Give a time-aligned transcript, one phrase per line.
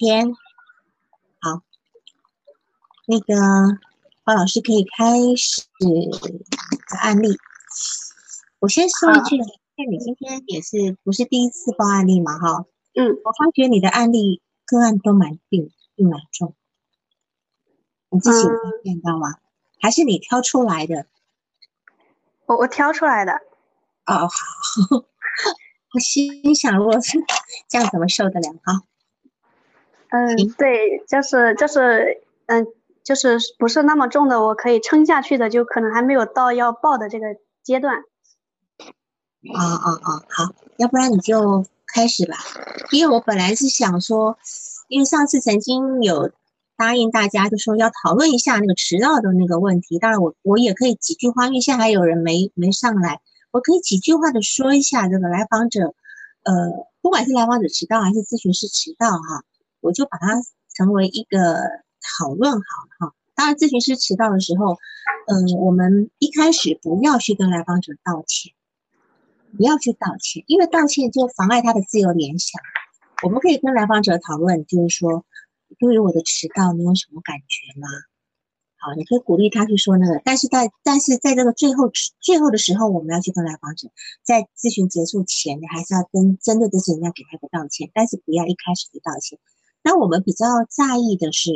[0.00, 0.34] 天。
[1.42, 1.60] 好，
[3.06, 3.34] 那个
[4.24, 5.60] 包老师可以开始
[7.02, 7.36] 案例。
[8.60, 9.36] 我先说一句，
[9.76, 12.38] 看你今天也是不是第一次报案例嘛？
[12.38, 16.54] 哈，嗯，我发觉你的案例个案都蛮病，病蛮重。
[18.08, 19.34] 你自己有发现到吗？
[19.82, 21.04] 还是你挑出来的？
[22.46, 23.34] 我我挑出来的。
[24.06, 24.30] 哦，好。
[25.92, 27.18] 我心想，如果是
[27.68, 28.54] 这样，怎么受得了？
[28.64, 28.82] 哈。
[30.10, 32.66] 嗯，对，就是就是，嗯，
[33.04, 37.26] 就是不是那么重的，我可以撑下去的，就可能还没有到要报的这个
[37.62, 38.02] 阶段。
[39.54, 40.22] 啊啊啊！
[40.28, 42.36] 好，要不然你就开始吧。
[42.90, 44.36] 因为我本来是想说，
[44.88, 46.30] 因为上次曾经有
[46.76, 49.98] 答应大家，就说要讨论一下那个迟到的那个问题。
[49.98, 53.20] 当然，我我也可以几句话，因为现在还有人没没上来，
[53.52, 55.94] 我可以几句话的说一下这个来访者，
[56.42, 56.52] 呃，
[57.00, 59.44] 不管是来访者迟到还是咨询师迟到，哈。
[59.80, 60.40] 我就把它
[60.74, 61.54] 成为一个
[62.18, 63.14] 讨论好了哈。
[63.34, 64.78] 当然，咨询师迟到的时候，
[65.26, 68.52] 嗯，我们一开始不要去跟来访者道歉，
[69.56, 72.60] 不要去道歉，因为道歉就妨碍他的自由联想。
[73.22, 75.24] 我们可以跟来访者讨论，就是说，
[75.78, 77.88] 对于我的迟到，你有什么感觉吗？
[78.76, 81.90] 好，你可以鼓励他去说那个，但是在但是在这个最后
[82.20, 83.88] 最后的时候，我们要去跟来访者，
[84.22, 89.38] 在咨询结束前，你还是要跟针对这事情要给他一个道歉，但是不要一开始就道歉。
[89.82, 91.50] 那我们比较在意的是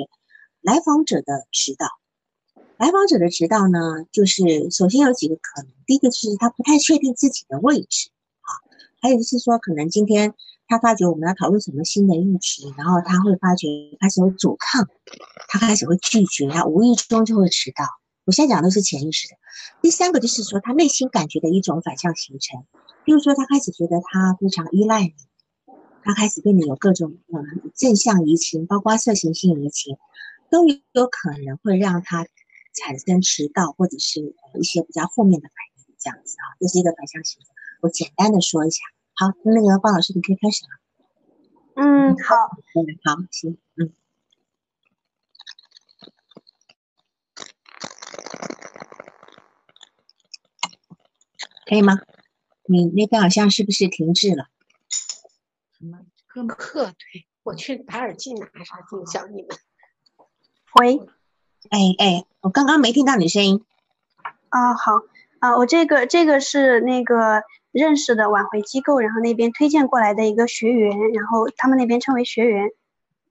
[0.61, 1.87] 来访者的迟到。
[2.77, 3.79] 来访者的迟到呢，
[4.11, 8.51] 就是首先有几个可能，第一个是他不太确定自己的位置啊，
[9.01, 10.35] 还有就是说，可能今天
[10.67, 13.69] 他发觉我们要讨论什么新的议题，然后他会发觉
[14.01, 14.89] 开始有阻抗，
[15.49, 17.85] 他开始会拒绝，他无意中就会迟到。
[18.25, 19.37] 我现在讲的是潜意识的。
[19.83, 22.65] 第三个就是说，他内心感觉的一种反向形成，
[23.05, 25.15] 比如说他开始觉得他非常依赖你。
[26.05, 29.97] 他开始对你有各种嗯正向移情，包括色情性移情，
[30.51, 32.27] 都有有可能会让他
[32.75, 37.41] 产生迟到或者是一些比较负面的反应，这样子啊，这是一个反向型。
[37.81, 38.85] 我简单的说一下，
[39.15, 40.71] 好，那个方老师你可以开始了。
[41.77, 42.35] 嗯，好，
[42.75, 43.91] 嗯，好，行，嗯，
[51.67, 51.99] 可以吗？
[52.67, 54.49] 你那边好像是不是停滞了？
[56.33, 56.87] 什么课？
[56.87, 59.57] 对我去把耳机拿上，影响你们。
[60.81, 60.99] 喂，
[61.71, 63.65] 哎哎，我刚刚没听到你声音。
[64.49, 65.03] 啊，好
[65.41, 72.71] 啊，我这个这个是那个认识的挽回机构，然后那边推荐过来的一个学员，然后他们那边称为学员。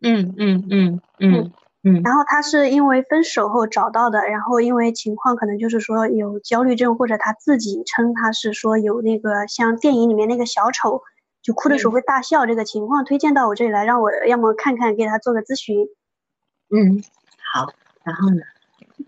[0.01, 1.51] 嗯嗯嗯嗯
[1.83, 2.01] 嗯。
[2.03, 11.01] 然后他是因为分手后找到的，然后因为情况可能就是说有焦虑症，或者他自己称他是说有那个像电影里面那个小丑。
[11.43, 15.89] 就哭的时候会大笑，这个情况推荐到我这里来，让我要么看看，给他做个咨询。
[16.69, 17.03] 嗯，
[17.51, 17.73] 好，
[18.03, 18.41] 然后呢？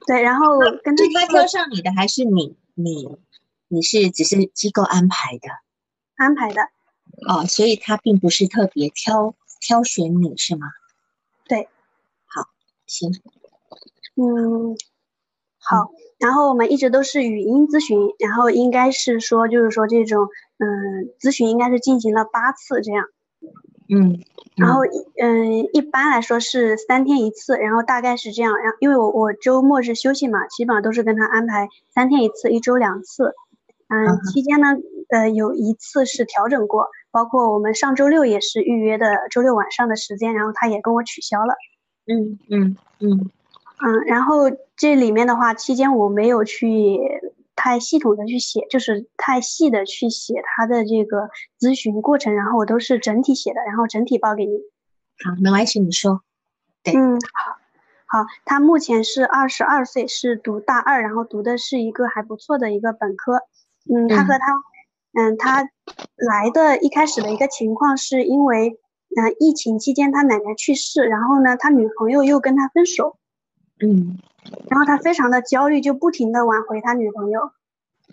[0.05, 3.07] 对，然后跟是他挑上你的，还是你你
[3.69, 5.47] 你是只是机构安排的？
[6.17, 6.61] 安排的。
[7.25, 10.67] 哦，所以他并不是特别挑挑选你是吗？
[11.47, 11.69] 对。
[12.25, 12.49] 好，
[12.85, 13.11] 行。
[14.15, 14.75] 嗯，
[15.57, 15.89] 好。
[16.17, 20.27] 然后我们一直都是语音咨询，然后应该是说，就是说这种。
[20.57, 23.05] 嗯，咨询应该是进行了八次这样，
[23.89, 24.19] 嗯，
[24.55, 24.81] 然后
[25.21, 33.33] 嗯，一般来说是三天一次，然后大概是这样，然后因为我我周末是休息嘛，基本上都是跟他安排三天一次，一周两次，
[33.89, 34.67] 嗯，期间呢，
[35.09, 41.53] 呃，有一次是调整过，包括我们上周六也是预约的周六晚上的时间，然后他也跟我取消了，
[42.07, 43.29] 嗯嗯嗯。
[43.85, 46.97] 嗯，然后这里面的话，期间我没有去。
[47.55, 51.29] 太系统的去写，就是太细的去写他的这个
[51.59, 54.51] 咨询过程，然后我都是整体写的，然后整体报给你。
[55.23, 56.21] 好，没关系，你说。
[56.83, 63.41] 对，嗯，好，好，他目前是二十二岁，是读大二，然后读的是一个还不错的一个本科。
[63.89, 64.45] 嗯，他和他，
[65.13, 65.63] 嗯，他
[66.15, 68.77] 来的一开始的一个情况是因为，
[69.15, 73.17] 嗯，疫情期间他奶奶去世，然后呢，他女朋友又跟他分手。
[73.79, 74.19] 嗯。
[74.69, 77.51] 然后他非常的焦虑，就不停的挽回他女朋友，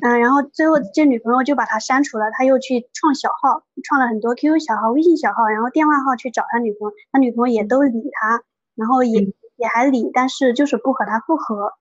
[0.00, 8.42] 嗯，然后最后这女朋友就把他删除了，他又去创小号，创了很多 QQ 小号、微信小号，然后电话号去找他女朋友，他女朋友也都理他，
[8.74, 9.20] 然后也
[9.56, 11.74] 也还理，但是就是不和他复合。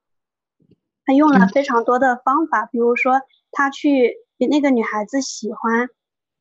[1.05, 3.21] 他用了非常多的方法，比如说
[3.51, 4.17] 他去
[4.49, 5.87] 那个女孩子喜欢，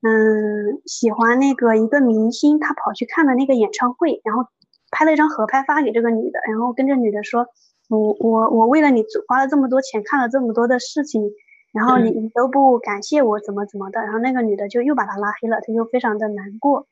[0.02, 4.46] 嗯，喜欢那个一个明星，他跑去看了那个演唱会，然后
[4.90, 7.46] 拍了一张合拍发给这个女的，然后跟这女的说。
[7.90, 11.32] 我我我为了你花了这么多钱，看了这么多的事情，
[11.72, 16.86] 然后你你都不感谢我，怎么怎么的，然后那个女的就又把他拉黑了，他就非常的难过。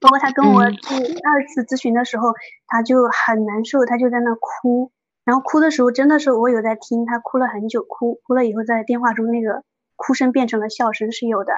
[0.00, 2.32] 包括他跟我第二次咨询的时候，
[2.66, 4.92] 他就很难受，他就在那哭，
[5.24, 9.62] 然后哭的时候真的是我有在听，他哭了很久，哭哭了以后在电话中那个
[9.96, 11.52] 哭声变成了笑声是有的，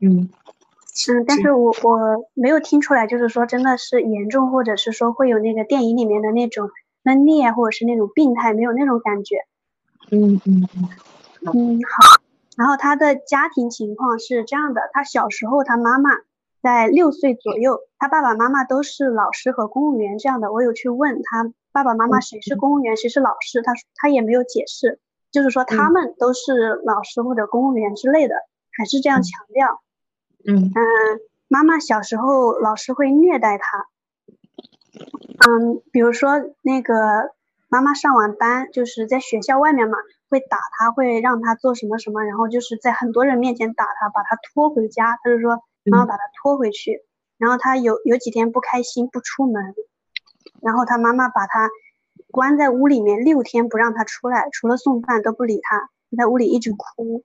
[0.00, 0.30] 嗯
[1.10, 1.98] 嗯，但是我我
[2.34, 6.70] 没有听出来，就是说真的是严重，或者是说会有那个电影里面的那种
[7.04, 9.36] 分裂，或者是那种病态，没有那种感觉。
[10.10, 10.88] 嗯嗯嗯
[11.52, 12.20] 嗯，好。
[12.56, 16.10] 然后他的家庭情况是这样的，他小时候他妈妈
[16.62, 20.52] 在六岁左右，他爸爸妈妈都是老师和公务员这样的。
[20.52, 25.00] 我有去问他爸爸妈妈谁是公务员，谁是老师，他他也没有解释，
[25.32, 28.36] 就是说他们都是老师或者公务员之类的，
[28.70, 29.82] 还是这样强调。
[30.46, 33.88] 嗯嗯，妈妈小时候老师会虐待他，
[35.48, 36.32] 嗯，比如说
[36.62, 36.94] 那个
[37.68, 39.98] 妈妈上完班就是在学校外面嘛。
[40.30, 45.16] 会打他，会让他做什么什么，然后就是在很多人面前打他，把他拖回家。
[45.22, 47.04] 他就说妈妈把他拖回去，
[47.38, 49.76] 然后他有有几天不开心不出门，
[50.60, 51.70] 然后他妈妈把他
[52.32, 57.22] 关在屋里面六天不让他出来，除了送饭都不理他，在屋里一直哭。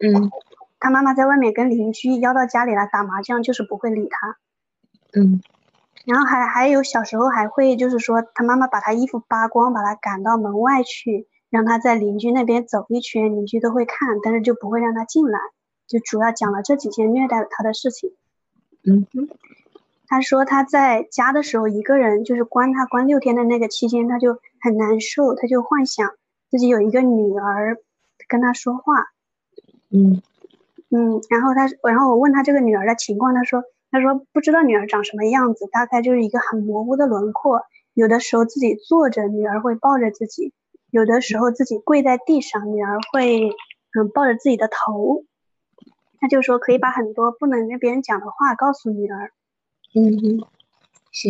[0.00, 0.30] 嗯，
[0.78, 4.36] 他妈妈在外面跟邻居邀到家里来打麻将，就是不会理他。
[5.14, 5.40] 嗯，
[6.04, 11.28] 然后还还有小时候还会就是说他妈妈把他衣服扒光，把他赶到门外去。
[11.52, 15.38] 让他在邻居那边走一圈，邻居都会看，但是就不会让他进来。
[15.86, 18.14] 就主要讲了这几件虐待他的事情。
[18.84, 19.28] 嗯哼，
[20.08, 26.14] 他说他在家的时候一个人，就是关他关六天的那个期间，他就很难受，他就幻想
[26.50, 27.76] 自己有一个女儿
[28.28, 29.10] 跟他说话。
[29.90, 30.22] 嗯
[30.88, 37.62] 嗯，然后他，然后我问他这个女儿的情况，他说他说不知道女儿长什么样子，大概就是一个很模糊的轮廓。
[37.94, 40.54] 有的时候自己坐着，女儿会抱着自己。
[40.90, 43.50] 有的时候自己跪在地上，女儿会
[43.94, 45.24] 嗯抱着自己的头，
[46.20, 49.30] 他就说可以把很多不能跟别人讲的话告诉女儿。
[49.94, 50.46] 嗯哼，
[51.10, 51.28] 是，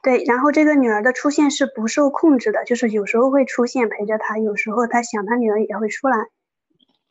[0.00, 0.22] 对。
[0.24, 6.28] 然后这个女儿的出现是不受控制的，就是有时候会出现陪着他，有时候他想他女儿也会出来。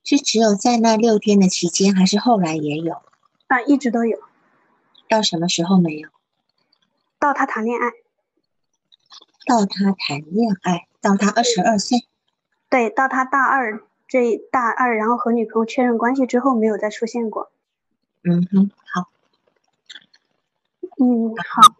[0.05, 2.95] 是只有在那六天的期间，还是后来也有？
[3.51, 4.17] 啊，一直都有。
[5.09, 6.09] 到什么时候没有？
[7.19, 7.91] 到他谈恋爱。
[9.45, 10.87] 到他谈恋爱。
[11.01, 12.07] 到他二十二岁，
[12.69, 17.51] 对，到他大二这大二，然后和女朋友确认关系之后，没有再出现过。
[18.23, 19.09] 嗯哼，好，
[20.99, 21.73] 嗯好，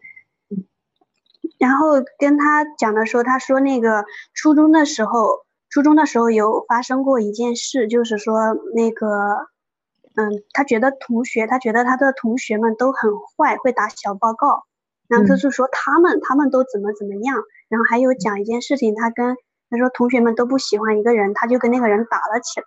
[1.60, 9.51] 然后跟他讲的时候，他说那个初中的时候，初中的时候有发生过一件事，就是说那个，
[10.16, 14.64] 嗯，他觉得同学，他觉得他的同学们都很坏，会打小报告。
[15.08, 17.36] 然后就是说他们他们都怎么怎么样，
[17.68, 19.36] 然后还有讲一件事情，他跟
[19.70, 22.66] 他说同学们都不喜欢一个人，他就跟那个人打了起来，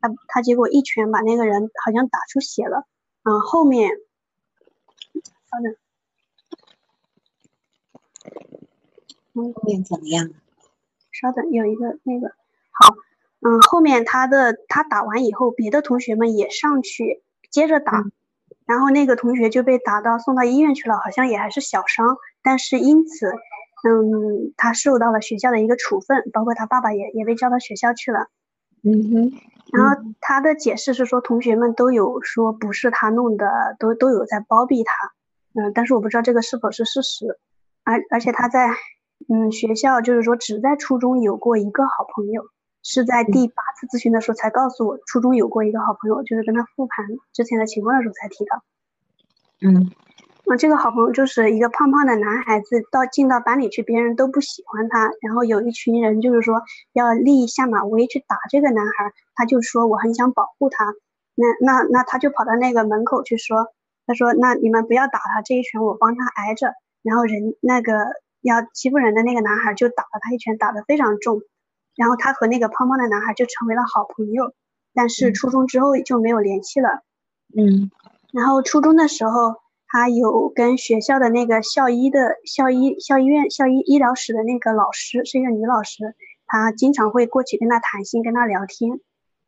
[0.00, 2.84] 他他结果一拳把那个人好像打出血了，
[3.22, 3.90] 嗯，后面，
[5.22, 5.76] 稍等，
[9.54, 10.30] 后面怎么样？
[11.12, 12.32] 稍等，有一个那个
[12.72, 12.96] 好，
[13.46, 18.02] 嗯，后面他的他打完以后，别的同学们也上去接着打。
[18.66, 28.28] 然后那个同学就被打到送到医院去了，好像也还是小伤，但是因此，嗯，他受到了学校的一个处分，包括他爸爸也也被叫到学校去了。
[28.82, 29.32] 嗯哼。
[29.72, 34.94] 然后他的解释是说，同学们都有说不是他弄的，都都有在包庇他。
[35.52, 37.38] 嗯，但是我不知道这个是否是事实。
[37.82, 38.70] 而而且他在，
[39.28, 42.44] 嗯，学校就是说只在初中有过一个好朋友。
[42.84, 48.62] 是在第八次咨询的时候才告诉我，初中有过一个好朋友，就是跟他复盘之前的情况的时候才提到。
[49.62, 49.90] 嗯，
[50.44, 56.60] 那这个好朋友就是一个胖胖的男孩子，到进到班里去，别人都不喜欢他，然后有一群人就是说
[56.92, 60.92] 要立下马威去打这个男孩，他就说我很想保护他，
[61.34, 63.68] 那那那他就跑到那个门口去说，
[64.06, 67.94] 他说那你们不要打他，这一拳我帮他挨着，然后人那个
[68.42, 71.40] 要欺负人的那个男孩就打了他一拳，打得非常重。
[71.96, 74.52] 然后他和那个胖胖的男孩就成为了好朋友，
[74.94, 77.02] 但是初中之后就没有联系了。
[77.56, 77.90] 嗯，
[78.32, 79.54] 然后初中的时候，
[79.86, 86.14] 他有跟学校的那个校医的校医校医院校医医疗室的那个老师是一个女老师，
[86.46, 89.00] 她经常会过去跟他谈心，跟他聊天。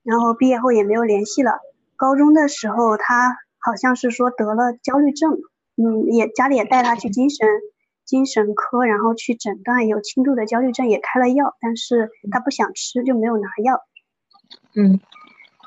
[0.04, 1.58] 然后毕业后也没有联系了。
[1.96, 5.40] 高中的时候，他好像是说得了焦虑症，
[5.76, 7.48] 嗯，也家里也带他去精神。
[8.06, 13.82] 精神科，然后去诊断有轻度的焦虑症，也开了药，但是他不想吃，就没有拿药。
[14.75, 15.00] 嗯，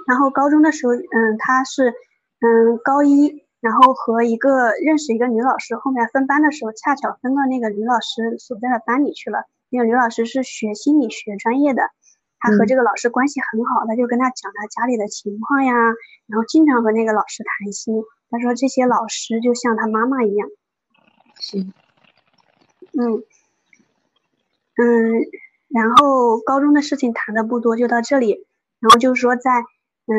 [0.07, 1.93] 然后高中的时候，嗯，他是，
[2.39, 9.43] 嗯，高一，然后和一个认识一个女老师，后面分班的时候，恰巧分到那个女老师所在的班里去了。
[9.69, 11.83] 那个女老师是学心理学专业的，
[12.39, 15.73] 他和这个老师关系很好，他就跟他讲他家里的情况呀，
[16.25, 18.01] 然后经常和那个老师谈心。
[18.31, 20.47] 他说这些老师就像他妈妈一样。
[21.39, 21.65] 是，
[22.93, 23.23] 嗯
[24.77, 25.25] 嗯，
[25.67, 28.47] 然后高中的事情谈的不多，就到这里。
[28.79, 29.51] 然后就是说在，
[30.07, 30.15] 嗯，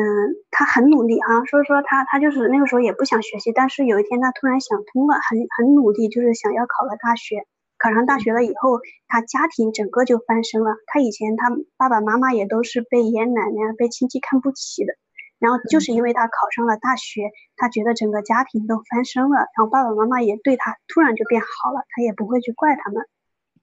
[0.51, 7.45] 他很努力哈，说说他他就是那个时候也不想学习，但是有一天他突然想通了，很很努力，就是想要考个大学。
[7.79, 10.75] 考上大学了以后，他家庭整个就翻身了。
[10.85, 14.93] 他以前他爸爸妈妈也都是被爷爷奶奶、被亲戚看不起的，
[15.41, 23.07] 然后就是因为他考上了大学，他觉得整个家庭都翻身了，然后爸爸妈妈也对他突然就变好了，他也不会去怪他们。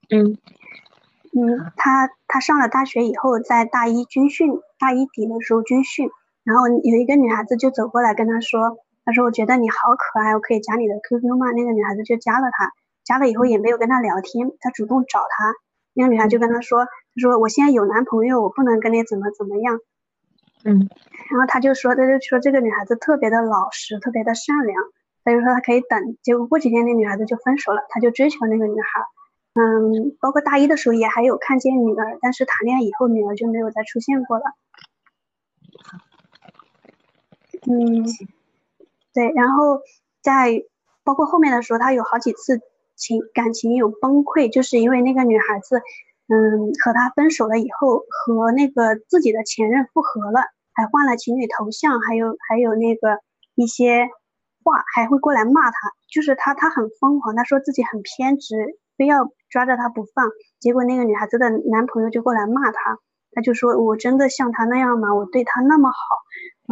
[0.09, 0.37] 嗯
[1.31, 6.09] 嗯，他他上了大学以后，在大一军训，大一底的时候军训，
[6.43, 12.71] 然后有一个女孩子就走过来跟他说：“他说我觉得你好可爱，我可以加你的 QQ 吗？”那个女孩子就加了他。
[13.05, 15.53] 加了以后也没有跟他聊天，他主动找他，
[15.93, 19.79] 那个女孩就跟他说：“他说我现在有男朋友，我不能跟你怎么怎么样。”
[20.65, 20.89] 嗯，
[21.29, 24.81] 然后他就说，他就说这个女孩子特别的老实，特别的善良，
[25.23, 26.17] 他就说他可以等。
[26.21, 29.01] 结果过几天那女孩子就分手了，他就追求那个女孩。
[29.53, 34.43] 嗯，包括大一的时候也还有看见女儿，但是谈恋爱以后女儿就没有再出现过了。
[37.67, 38.05] 嗯，
[39.13, 39.81] 对，然后
[40.21, 40.63] 在
[41.03, 42.61] 包括后面的时候，他有好几次。
[42.99, 45.81] 情感情有崩溃，就是因为那个女孩子，
[46.27, 50.41] 嗯，和他分手了以后，和那个自己的前任复合了，
[50.79, 53.19] 还换了情侣头像，还有还有那个
[53.55, 54.07] 一些
[54.63, 58.55] 话，还会过来骂他，就是他他很疯狂，他说自己很偏执，
[58.97, 62.97] 非要抓着他不放，结果那个女孩子的男朋友就过来骂他，
[63.33, 65.13] 他就说我真的像他那样吗？
[65.13, 65.97] 我对他那么好，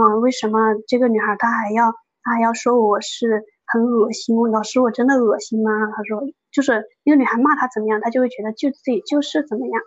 [0.02, 1.92] 嗯，为什么这个女孩她还要
[2.24, 3.44] 她还要说我是？
[3.70, 5.70] 很恶心，老师，我真的恶心吗？
[5.94, 6.22] 他说，
[6.54, 9.82] 就是那个女孩骂他怎么样，他就会觉得就自己就是怎么样。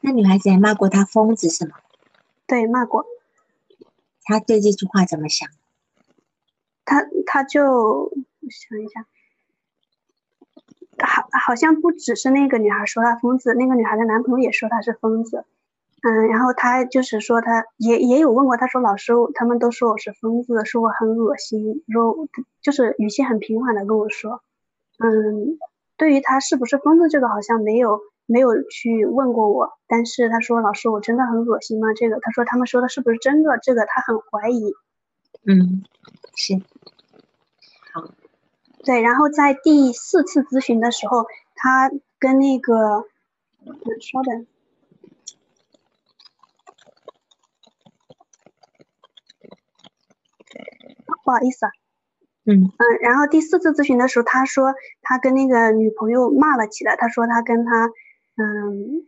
[0.00, 1.76] 那女孩子还骂过他疯子是吗？
[2.50, 3.06] 对，骂过。
[4.24, 5.48] 他对这句话怎么想？
[6.84, 8.10] 他他就
[8.50, 9.06] 想一下，
[10.98, 15.44] 好，好像不只是那个女孩说他疯子，那个女孩的男朋友也说他是疯子。
[16.02, 22.26] 嗯，然后他就是说，他也也有问过，他说老师，他们都说我是疯子，说我很恶心，说
[22.60, 24.42] 就是语气很平缓的跟我说，
[24.98, 25.56] 嗯，
[25.96, 31.88] 对于他是不是疯子这个好像没有没有去问过我，但是他说老师，我真的很恶心吗？
[31.94, 33.58] 这个他说他们说的是不是真的？
[33.62, 34.72] 这个他很怀疑。
[35.44, 35.82] 嗯，
[36.36, 36.54] 是，
[37.92, 38.14] 好，
[38.84, 43.04] 对，然后在第四次咨询的时候，他跟那个，
[44.00, 44.46] 稍等。
[51.22, 51.70] 不好意思啊，
[52.44, 56.96] 嗯嗯，然后第四次咨询的时候，他说他跟那个女朋友骂了起来。
[56.96, 57.88] 他说他跟他，
[58.40, 59.04] 嗯，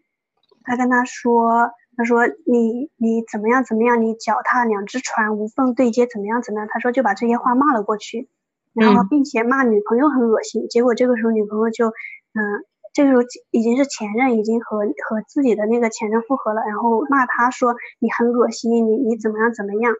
[0.65, 6.69] 他跟他说，他说你你怎么样怎么样，你脚踏两只船无缝对接，怎么样怎么样？
[6.71, 8.29] 他说就把这些话骂了过去，
[8.75, 10.69] 然后并且骂女朋友很恶心。
[10.69, 19.95] 结果这个时候女朋友就，嗯，这个时候已经是前任，已经和和自己的那个前任复合了，然后骂他说你很恶心，你你怎么样怎么样？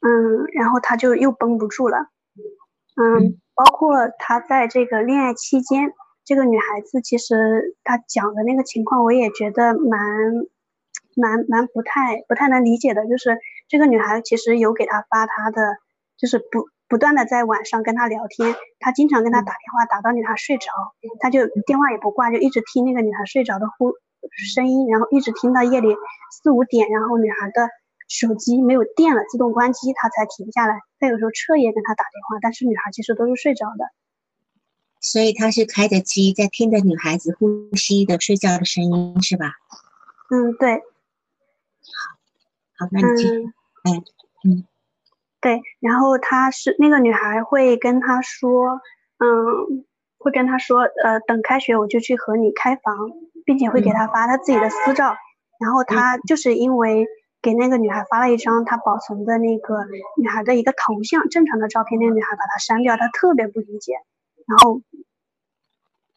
[0.00, 1.98] 嗯，然后他就又绷不住了，
[2.94, 5.92] 嗯，包括他在这个恋爱期间，
[6.28, 9.98] 这个女孩子其实她讲的那个情况，我也觉得蛮
[11.16, 15.78] 蛮蛮不太不太能理解的，就是这个女孩其实有给她发她的，
[16.18, 20.70] 就是不不断的在晚上跟他聊天，他经常跟他打电话，打到女孩睡着，
[21.18, 23.94] 他就电话也不挂，就一直听那个女孩睡着的呼
[24.54, 25.96] 声音，然后一直听到夜里
[26.42, 27.70] 四五点，然后女孩的。
[28.10, 30.80] 手机没有电了，自动关机，他才停下来。
[30.98, 33.84] 他有时候彻夜跟他打电话，但是女孩其实都是睡着的。
[35.10, 39.54] 所以他是开着机在听着女孩子呼吸的睡觉的声音，是吧？
[40.30, 40.76] 嗯，对。
[40.76, 40.82] 好，
[42.84, 43.44] 好，那你继续。
[43.84, 43.92] 哎，
[44.44, 44.66] 嗯，
[45.40, 45.62] 对。
[45.80, 48.82] 然后他是那个女孩会跟他说，
[49.18, 49.86] 嗯，
[50.18, 53.10] 会跟他说，呃，等开学我就去和你开房，
[53.46, 55.16] 并且会给他发他自己的私照。
[55.58, 57.06] 然后他就是因为。
[57.40, 59.86] 给那个女孩发了一张他保存的那个
[60.16, 63.92] 女孩的一个头像，正常的照片，那个女孩把他删掉，他特别不理解。
[64.48, 64.80] 然后，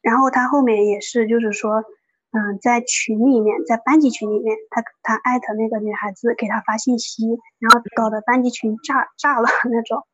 [0.02, 1.84] 然后他后面也是，就是说，
[2.32, 7.28] 嗯，在群里面，在班级群里面，他他艾特那个女孩子给她发信息，
[7.60, 10.08] 然后搞得班级群炸炸了那种。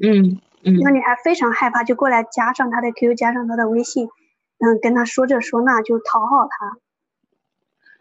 [0.00, 0.76] 嗯嗯。
[0.78, 4.06] 那个女孩非常害怕，就过来加上他的 QQ，加上他的微信，
[4.58, 6.78] 嗯，跟他说这说那，就讨好他。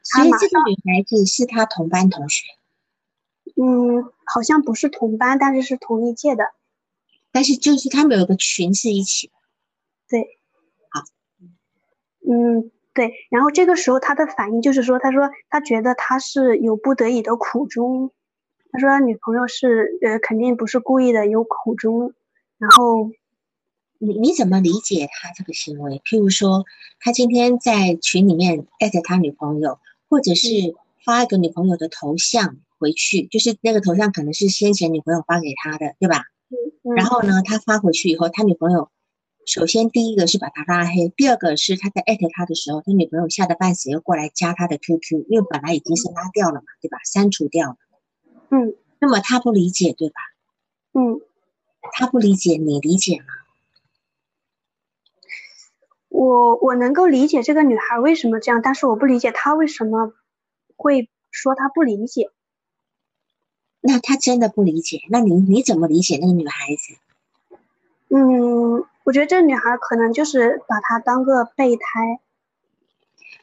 [0.02, 2.46] 所以这个女孩子是他同班同学，
[3.62, 6.54] 嗯，好像不是同班，但是是同一届的。
[7.34, 9.34] 但是就是他们有个群是一起的。
[10.10, 10.40] 对，
[10.90, 11.02] 好，
[12.30, 18.12] 嗯，对，然后这个时候他的反应就是说，他说他觉得他是有不得已的苦衷，
[18.72, 22.14] 他说他女朋友是呃肯定不是故意的，有苦衷。
[22.58, 23.12] 然后
[24.00, 26.02] 你你怎么理解他这个行为？
[26.06, 26.66] 譬如说，
[27.00, 30.48] 他今天在群里面艾特他女朋友，或者是
[31.04, 36.24] 发一个女朋友的头像回去，就是那个头像可能是先前女朋友发给他的，对吧？
[36.84, 38.90] 嗯然后呢，他发回去以后，他女朋友
[39.48, 46.98] 首先第一个是把他拉黑，第二个是他在艾特他的时候，他女朋友吓得半死，又过来加他的 QQ，因为本来已经是拉掉了嘛，对吧？
[47.06, 47.78] 删除掉了。
[48.50, 50.16] 嗯那么他不理解，对吧？
[50.92, 51.22] 嗯，
[51.94, 53.26] 他不理解，你理解吗？
[56.10, 60.12] 我我能够理解这个女孩为什么这样，但是我不理解她为什么
[60.76, 62.32] 会说她不理解。
[63.80, 66.98] 那他真的不理解，那你你怎么理解那个女孩子？
[68.10, 68.57] 嗯，
[69.08, 72.20] 我觉得这女孩可能就是把她当个备胎。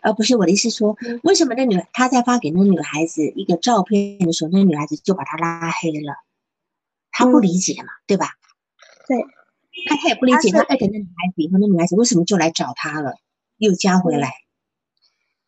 [0.02, 6.16] 而不是我的意思说，为什么那女他在发给那女孩子一个照片的时候，那女孩子就把他拉黑了？
[7.10, 8.26] 他不理解嘛，对吧？
[9.08, 9.16] 对，
[9.88, 13.14] 他他也不理解，他是他艾特那女孩子以后，那女孩子为什么就来找他了，
[13.56, 14.34] 又加回来？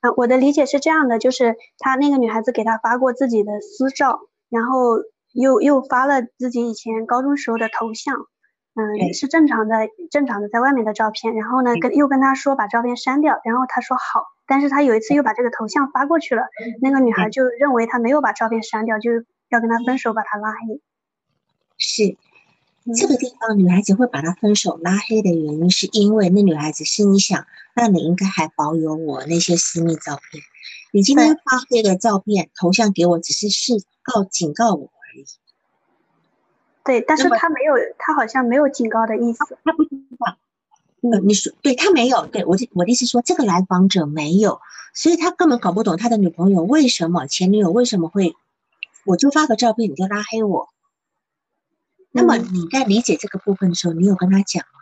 [0.00, 4.96] 啊，我的理解是这样的，就是他那个女孩子给他发过自己的私照，然后
[5.32, 8.26] 又又发了自己以前高中时候的头像，
[8.76, 9.08] 对。
[9.08, 16.42] 嗯，是正常的正常的在外面的照片，然后呢跟又跟他说把照片删掉，然后他说好，但是他有一次又把这个头像发过去了，
[16.80, 19.10] 那个女孩就认为他没有把照片删掉，就
[19.48, 20.80] 要跟他分手，把他拉黑。
[21.78, 22.16] 是
[22.84, 22.94] 嗯。
[22.94, 30.42] 这个地方，女孩子会把他分手拉黑的原因，是因为那女孩子心里想，那你应该还保有我那些私密照片。
[30.92, 35.24] 你今天发这个照片头像给我，只是示告警告我而已。
[36.86, 39.58] 对，但是他没有，他好像没有警告的意思。
[39.64, 40.38] 他不知道。
[41.12, 44.60] 呃，你说对他没有，对我的我的意思说，这个来访者没有，
[44.94, 48.34] 所以他根本搞不懂他的女朋友为什么前女友为什么会，
[49.04, 50.68] 我就发个照片你就拉黑我。
[52.10, 54.80] 那么嗯你在理解这个部分的时候，你有跟他讲吗？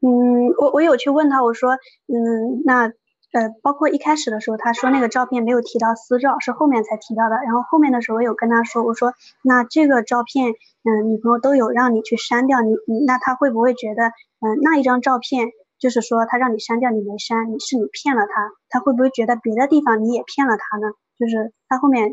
[0.00, 1.72] 嗯，我我有去问他，我说，
[2.06, 2.92] 嗯，那
[3.32, 7.36] 呃，包括一开始的时候，他说那个照片没有提到私照，是后面才提到的。
[7.36, 10.52] 然后后面的时候，我有跟他说，我说，那这个照片，
[10.84, 14.08] 嗯，女朋友都有让你去删掉，你你那他会不会觉得，
[14.40, 15.48] 嗯，那一张照片
[15.78, 20.92] 就是说他让你删掉，你没删，你是你骗了他，他会不会觉得别的地方你也骗了他呢？
[21.18, 22.12] 就是他后面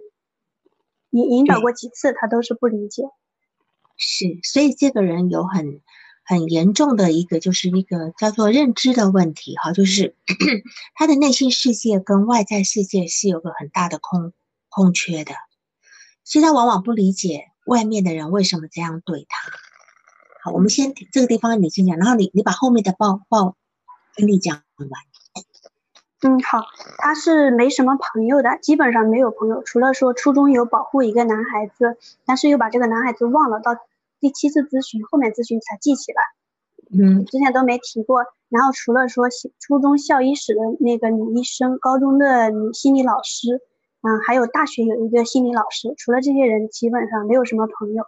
[1.09, 3.03] 你引导过几次，他都是不理解。
[3.95, 5.79] 是，所以这个人有很
[6.25, 10.15] 很严重的一个，就是一个叫做认知的问题哈，就是
[10.95, 14.33] 他的内心世界跟外在世界是有个很大的空
[14.69, 15.33] 空缺的，
[16.23, 19.51] 所以他往往不理解外面的人为什么这样对他。
[20.43, 23.55] 好，我们先这个地方你先讲，然后你你把后面的报报
[24.15, 24.89] 跟你讲完。
[26.25, 26.63] 嗯，好，
[26.99, 33.75] 他是没什么朋友的，基本上没有朋友，除了说初中有保护一个男孩子，但是又把这个男孩子忘了，到
[34.23, 36.21] 第七次咨询，后面咨询才记起来，
[36.97, 38.23] 嗯之前都没提过。
[38.47, 39.25] 然后除了说
[39.59, 43.59] 初中校医室的那个女医生，高中的女心理老师，
[44.01, 48.05] 嗯，还有大学有一个心理老师，除了这些人，基本上没有什么朋友。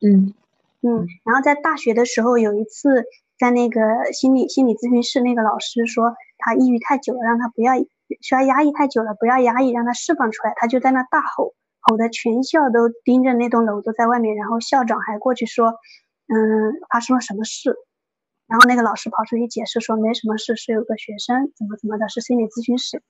[0.00, 0.32] 嗯
[0.80, 3.04] 嗯，然后在大学的时候有一次，
[3.36, 3.80] 在那个
[4.12, 10.52] 心理心理咨询室，那个老师说他抑郁太久了，让他不要说他压抑太久了，不要压抑，让他释放出来。
[10.54, 15.70] 他就在那大吼，吼的全校都盯着那栋楼都在外面，然后校长还过去说，
[16.26, 16.36] 嗯，
[16.90, 17.76] 发生了什么事？
[18.46, 23.02] 然后那个老师跑出去解释说没什么事，是有个学生怎么怎么的，是心理咨询室。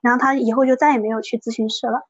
[0.00, 2.08] 然后他以后就再也没有去咨询室了。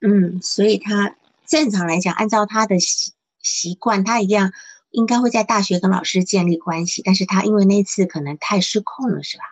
[0.00, 4.52] 嗯，所以他正常来讲，按照他的习习惯，他一样
[4.90, 9.44] 应该会在大学跟老师建立关系，但是他因为那次可能太失控了，是吧？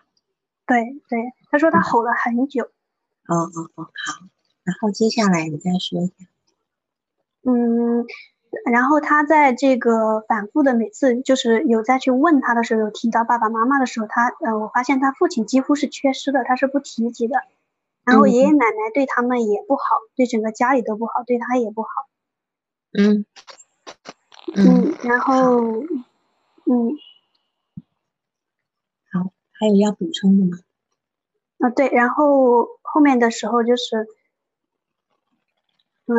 [0.67, 2.64] 对对，他说他吼了很久。
[3.27, 4.27] 哦哦哦，好。
[4.64, 6.12] 然后接下来你再说一下。
[7.42, 8.07] 嗯，
[8.72, 17.37] 然后他在这个反复的每次就是有再去问他的时候，有提到爸爸妈妈的时候，他呃，我发现他父亲几乎是缺失的，他是不提及的。
[18.05, 19.83] 然后爷爷奶奶对他们也不好，
[20.14, 21.88] 对整个家里都不好，对他也不好。
[22.92, 23.24] 嗯
[24.57, 25.83] 嗯，然后
[26.66, 26.96] 嗯
[29.12, 30.59] 好还有要补充的吗？
[31.59, 34.07] 啊对，然后后面的时候就是
[36.07, 36.14] 嗯，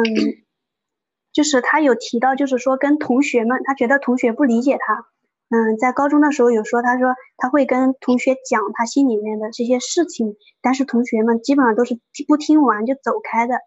[1.32, 5.06] 就是他有提到，就是说跟同学们，他觉得同学不理解他。
[5.50, 13.60] 嗯，在高中的时候有说，他说他会跟同学讲他心里面的这些事情，但是同学们基本上都是不听完就走开的。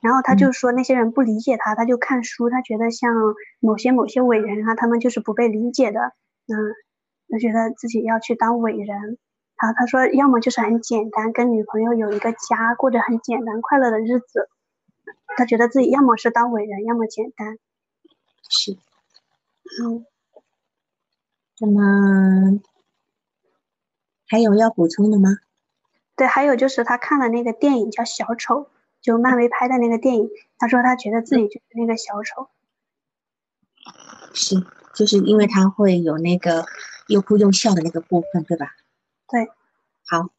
[0.00, 3.12] 然后他就说那些人不理解他，他就看书，他觉得像
[3.60, 6.00] 某些某些伟人啊，他们就是不被理解的。
[6.00, 6.56] 嗯，
[7.28, 9.18] 他觉得自己要去当伟人。
[9.60, 14.48] 然后他说，要么就是很简单，跟女朋友有一个家，过着很简单快乐的日子。
[15.36, 17.58] 他觉得自己要么是当伟人，要么简单。
[18.48, 18.72] 是，
[19.82, 20.06] 嗯，
[21.58, 22.60] 那么
[24.28, 25.30] 还有要补充的吗？
[26.14, 28.54] 对，还有就是他看了那个电影叫《小丑》，
[29.00, 30.30] 就漫威拍的那个电影。
[30.58, 32.48] 他说他觉得自己就是那个小丑。
[34.32, 34.56] 是，
[34.94, 36.64] 就是因为他会有那个
[37.08, 38.74] 又哭又笑的那个部分，对吧？
[39.28, 39.50] 对。
[40.08, 40.30] 好，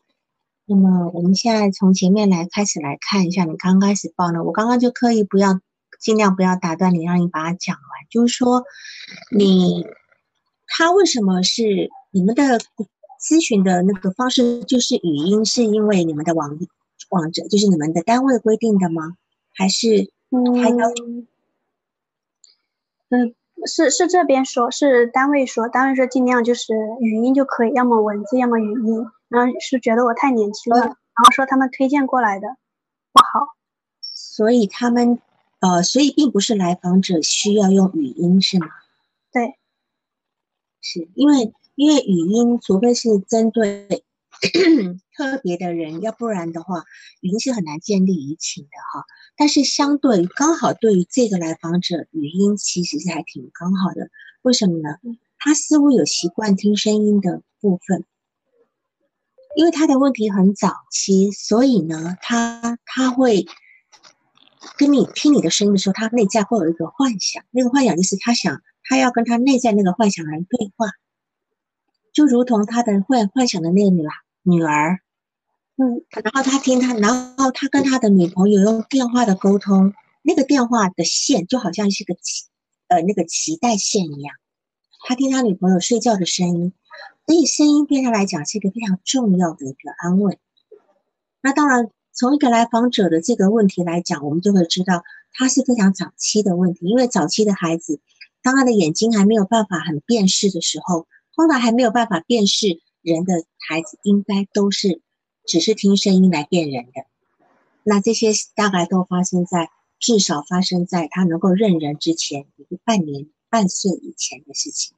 [0.68, 5.60] 那么我们现在从前面来开始来看一下，你刚开始报呢，我刚刚就刻意不要，
[6.00, 7.82] 尽量不要打断你，让你把它讲完。
[8.10, 8.64] 就是说，
[9.32, 9.88] 你
[10.68, 12.60] 他为什么是你们的？
[13.20, 16.56] 咨询的那个方式就是语音，是因为你们的网
[17.10, 19.18] 网者就是你们的单位规定的吗？
[19.56, 20.12] 还是
[20.62, 20.88] 还要？
[23.10, 23.34] 嗯，
[23.66, 29.04] 是是这边说，是单位说，单位说尽量就是语音就可以，要么文字，要么语音。
[29.30, 32.48] 然后是觉得我太年轻了，然后说他们推荐过来的
[33.14, 33.56] 不好，
[34.02, 35.20] 所以他们
[35.60, 38.68] 呃，所以并不是来访者需要用语音是吗？
[39.32, 39.58] 对，
[40.82, 41.54] 是因为。
[41.78, 44.04] 因为语音，除非是针对
[45.16, 46.84] 特别的人，要不然的话，
[47.22, 49.06] 语音是很难建立移情的哈。
[49.36, 54.10] 但是相对刚好对于这个来访者，语音其实是还挺刚好的。
[54.42, 54.98] 为什么呢？
[55.38, 58.04] 他似乎有习惯听声音的部分，
[59.58, 63.48] 因为他的问题很早期，所以呢，他他会
[64.78, 70.92] 跟你听你的声音的时候，他内在会有一个幻想，那个幻想就是他想他要跟他内在那个幻想人对话。
[72.14, 74.04] 就如同他的幻幻想的那个女
[74.44, 75.00] 女儿，
[75.78, 79.92] 嗯，然后他听他，然后他跟他的女朋友用电话的沟通，
[80.22, 82.44] 那个电话的线就好像是个脐，
[82.90, 84.36] 呃，那个脐带线一样。
[85.08, 86.74] 他听他女朋友睡觉的声音，
[87.28, 90.40] 所以声音对他来讲是一个非常重要的一个安慰。
[91.42, 98.00] 那当然，从一个来访者的这个问题来讲，我们就会知道他是非常早期的问题，因为早期的孩子，
[98.42, 101.06] 当他的眼睛还没有办法很辨识的时候。
[101.36, 105.04] 通常还没有办法辨识人的孩子，应该都是
[105.46, 107.06] 只是听声音来辨人的。
[107.84, 114.97] 那这些大概都发生在至少发生在他能够认人之前，一个半年半岁以前的事情。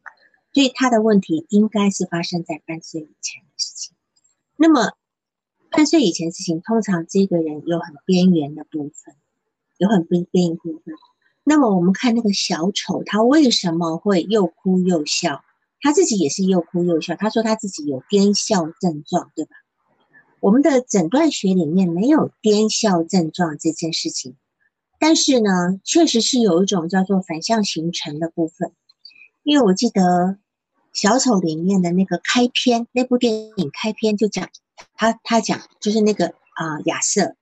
[0.60, 3.96] 所以他的问题应该是发生在半岁以前的事情。
[4.58, 4.92] 那么
[5.70, 9.16] 半岁以前事情，通常这个人有很边缘的部分，
[9.78, 10.96] 有很边边缘部分。
[11.46, 15.46] 那么我们看那个小丑，他为什么会又哭又笑？
[15.80, 17.16] 他自己也是又哭又笑。
[17.16, 19.52] 他说他自己有癫笑症状，对吧？
[20.42, 24.36] 我们的诊断学里面没有癫笑症状这件事情，
[25.00, 28.74] 但是呢，确实是有一种叫做反向形成的部分。
[29.44, 30.38] 因为我记得
[31.02, 34.50] 小丑里面的那个开篇，那部电影开篇就讲
[34.96, 37.38] 他，他讲就是那个啊亚瑟，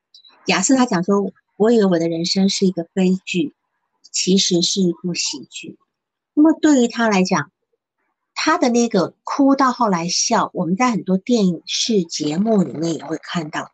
[0.45, 3.55] 亚瑟他讲说，我以为我的人生是一个悲剧，
[4.11, 5.75] 其实是一部喜剧。
[6.35, 7.51] 那么对于他来讲，
[8.35, 13.71] 他的那个哭到后来笑，我们在很多电视节目里面也会看到，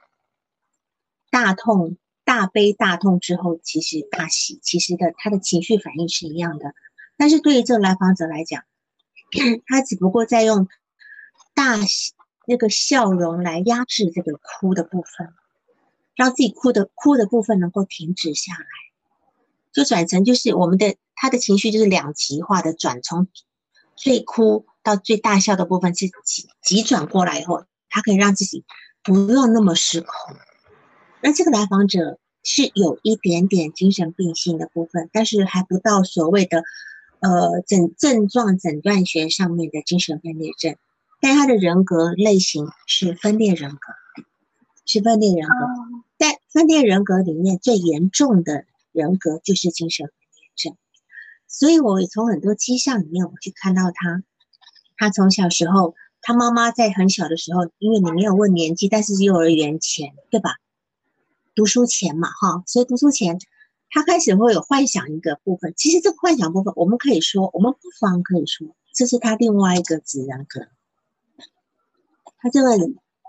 [1.29, 6.73] 大痛、大悲、大痛之后，其实大喜，其实的他的情绪反应是一样的。
[7.17, 8.63] 但是对于这个来访者来讲，
[9.65, 10.67] 他只不过在用
[11.53, 11.77] 大
[12.45, 15.33] 那个笑容来压制这个哭的部分，
[16.15, 18.65] 让自己哭的哭的部分能够停止下来，
[19.71, 23.27] 就转成就是我们的他的情绪就是两极化的转从。
[23.95, 28.65] 最哭到最大笑的部分是急急转过来以后，他可以让自己
[29.03, 30.09] 不用那么失控。
[31.21, 36.63] 那这个来访者是有一点点精神病性的部分，但是还不到所谓的
[37.23, 40.75] 呃诊症状诊断学上面的精神分裂症，
[41.21, 43.79] 但他的人格类型是分裂人格，
[44.85, 45.55] 是分裂人格。
[46.17, 50.77] 在分裂人格里面最严重的人格就是精神分裂症。
[51.47, 54.23] 所以，我从很多迹象里面，我去看到他，
[54.97, 60.57] 他从小时候，他妈妈在很小的时候，因为你没有问年纪，但是幼儿园前，对吧？
[61.55, 63.37] 读书前嘛，哈，所以读书前，
[63.93, 65.75] 他开始会有幻想一个部分。
[65.77, 70.67] 其实这个幻想部分，我们可以说，我们不妨可以说，这是他另外一个子人格。
[72.39, 72.71] 他这个，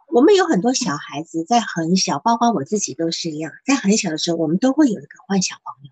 [0.09, 5.91] 我们有很多小孩子在很小，包括我自己都是一样，在很小的时候，我们都会有一个幻想朋友。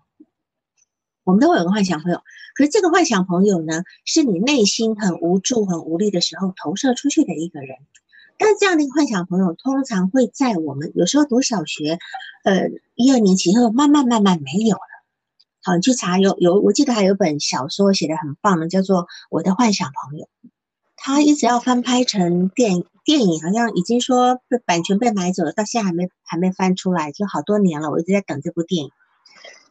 [1.23, 2.23] 我们都会有个幻想朋友，
[2.55, 7.77] 可是这个幻想朋友呢，是你内心很无助、很无力的时候投射出去的一个人。
[8.37, 11.99] 但是这样的一个幻想朋友，通常会在我们有时候读小学，
[12.43, 14.81] 呃，一二年级后，慢慢慢慢没有了。
[15.61, 20.25] 好，你去查有有，我记得还有本小说写的很棒的，叫做《我的幻想朋友》。
[20.95, 28.91] 他一直要翻拍成电电影好像已经说版权被买走了，到现在还没还没翻出来，就好多年了，我一直在等这部电影。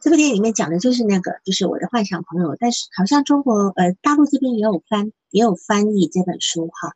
[0.01, 6.93] 这部电影里面讲的就是那个，就是我的幻想朋友，但是好像中国呃大陆这边也有翻也有翻译这本书哈，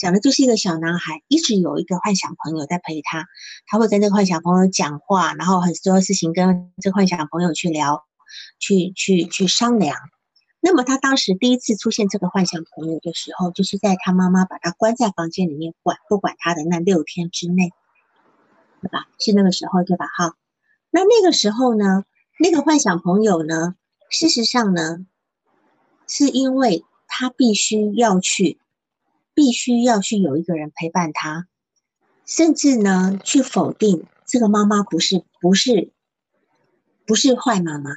[0.00, 3.26] 讲的就是一个小男孩一直有一个幻想朋友在陪他，
[3.66, 8.06] 他会跟这个幻想朋友讲话，然后很多事情跟这个幻想朋友去聊，
[8.58, 9.94] 去去去商量。
[10.58, 17.70] 那么他当时第一次出现这个幻想朋友的时候，就是在他妈妈把他关在房间里面管不管他的那六天之内，
[18.80, 19.06] 对吧？
[19.18, 20.06] 是那个时候对吧？
[20.16, 20.34] 哈，
[20.90, 22.04] 那那个时候呢，
[22.38, 23.74] 那个幻想朋友呢，
[24.08, 25.04] 事实上呢，
[26.08, 28.58] 是因为他必须要去，
[29.34, 31.46] 必须要去有一个人陪伴他，
[32.26, 35.92] 甚至呢，去否定这个妈妈不是不是
[37.06, 37.90] 不是坏妈妈。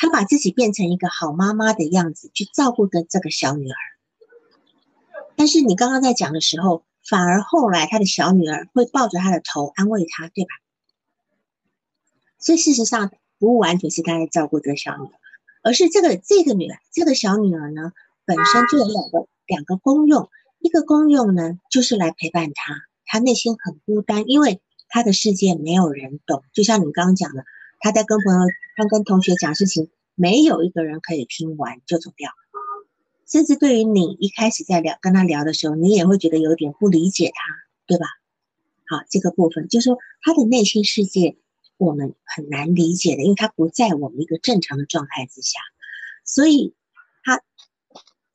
[0.00, 3.76] 她把自己变成一个好妈妈的样子去照顾的这个小女儿，
[5.34, 10.50] 但是你刚刚在讲的时候，反而后来他的小女儿会抱着他的头安慰他，对吧？
[12.38, 15.18] 所以事实上不完全是他在照顾这个小女儿，
[15.64, 17.92] 而是这个这个女儿这个小女儿呢
[18.24, 22.74] 本身就有两个两个功用，一个功用呢就是来陪伴他，
[23.06, 27.44] 他内心很孤单，因为他的世界没有人懂，就像你刚刚讲的。
[27.80, 28.40] 他在跟朋友、
[28.76, 32.28] 他跟同学讲事情，没有一个人可以听完就走掉。
[33.24, 37.54] 甚至对于你一开始在聊跟他聊的时候，你也会觉得有点不理解他，
[37.86, 38.06] 对吧？
[38.88, 41.36] 好，这个部分就是说他的内心世界
[41.76, 45.60] 我们很难理解的，因为他不在我们一个正常的状态之下。
[46.24, 46.74] 所以，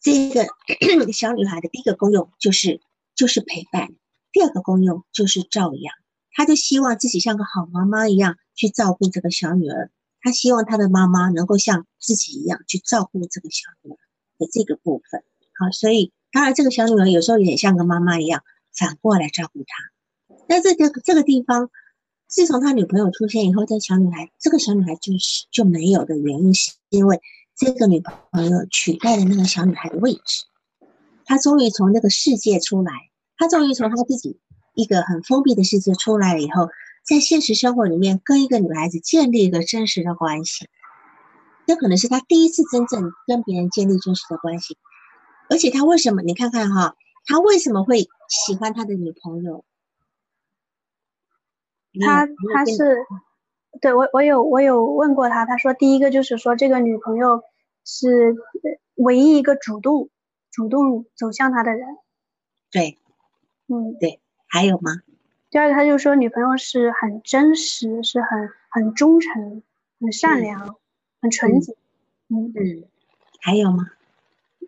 [0.04, 0.46] 这个
[1.13, 2.82] 小女孩的第一个功用就是
[3.16, 3.94] 就是陪伴，
[4.32, 5.96] 第二个功用就是照养。
[6.34, 13.98] 她就希望自己像个好妈妈一样去照顾这个小女儿，她希望她的妈妈能够像自己一样去照顾这个小女儿
[14.38, 15.24] 的这个部分。
[15.58, 18.44] 好，所以当然这个小女儿有时候也像个妈妈一样
[18.76, 20.36] 反过来照顾他。
[20.50, 21.70] 那这个这个地方，
[22.28, 27.22] 自从他女朋友出现以后，这小女孩这个小女孩就是就没有的原因，是因为
[27.56, 30.46] 这个女朋友取代了那个小女孩的位置。
[31.26, 32.92] 她终于从那个世界出来，
[33.38, 34.39] 她终于从她自己。
[34.76, 36.68] 一个很封闭的世界出来了以后，
[37.04, 40.68] 在现实生活里面跟一个女孩子建立一个真实的关系，
[41.68, 44.80] 这可能是他第一次真正跟别人建立真实的关系。
[45.48, 46.24] 而且他为什么？
[46.24, 46.96] 你看看哈，
[47.28, 49.63] 他为什么会喜欢他的女朋友？
[52.02, 53.06] 他他是
[53.84, 57.43] 对我我有我有问过他，他说第一个就是说这个女朋友
[57.84, 58.34] 是
[58.96, 60.08] 唯一一个主动
[60.52, 61.86] 主动走向他的人。
[62.72, 62.98] 对，
[63.67, 64.22] 嗯，对。
[64.48, 64.91] 还有吗？
[65.50, 69.62] 第二个，他就说女朋友是很真实，是很很忠诚、
[70.00, 70.78] 很善良、
[71.19, 71.76] 很纯洁。
[72.30, 72.86] 嗯嗯，
[73.41, 73.89] 还有吗？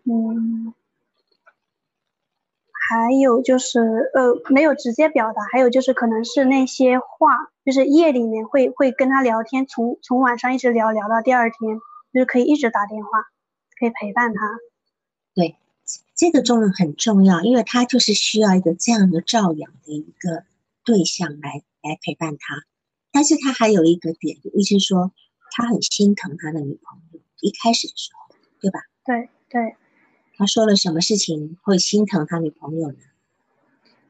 [0.04, 0.74] 嗯，
[2.88, 3.80] 还有就是
[4.14, 5.42] 呃，没有直接表达。
[5.52, 11.78] 还有就是可能是那些话，就是夜里面会会跟他聊天，从从晚上一直聊聊到第二天，
[12.12, 13.10] 就是可以一直打电话，
[13.78, 14.40] 可以陪伴他。
[15.34, 15.56] 对。
[16.16, 20.42] 这个重要很重要，因为他就是需要一个这样的照养的一个
[20.82, 22.64] 对象来来陪伴他。
[23.12, 25.12] 但是他还有一个点，意思说
[25.52, 27.20] 他很心疼他的女朋友。
[27.40, 28.80] 一开始的时候，对吧？
[29.04, 29.76] 对对。
[30.36, 32.98] 他说了什么事情会心疼他女朋友呢？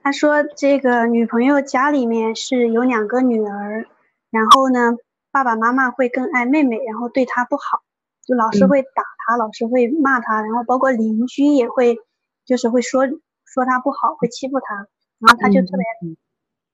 [0.02, 3.86] 他说这个女朋友家里面是有两个女儿，
[4.30, 4.96] 然后呢，
[5.30, 7.82] 爸爸妈妈会更爱妹妹，然后对她不好。
[8.24, 11.98] 就老是会打她，老是会骂她，然后包括邻居也会，
[12.44, 13.06] 就是会说
[13.44, 14.74] 说她不好，会欺负她，
[15.18, 16.16] 然后他就特别，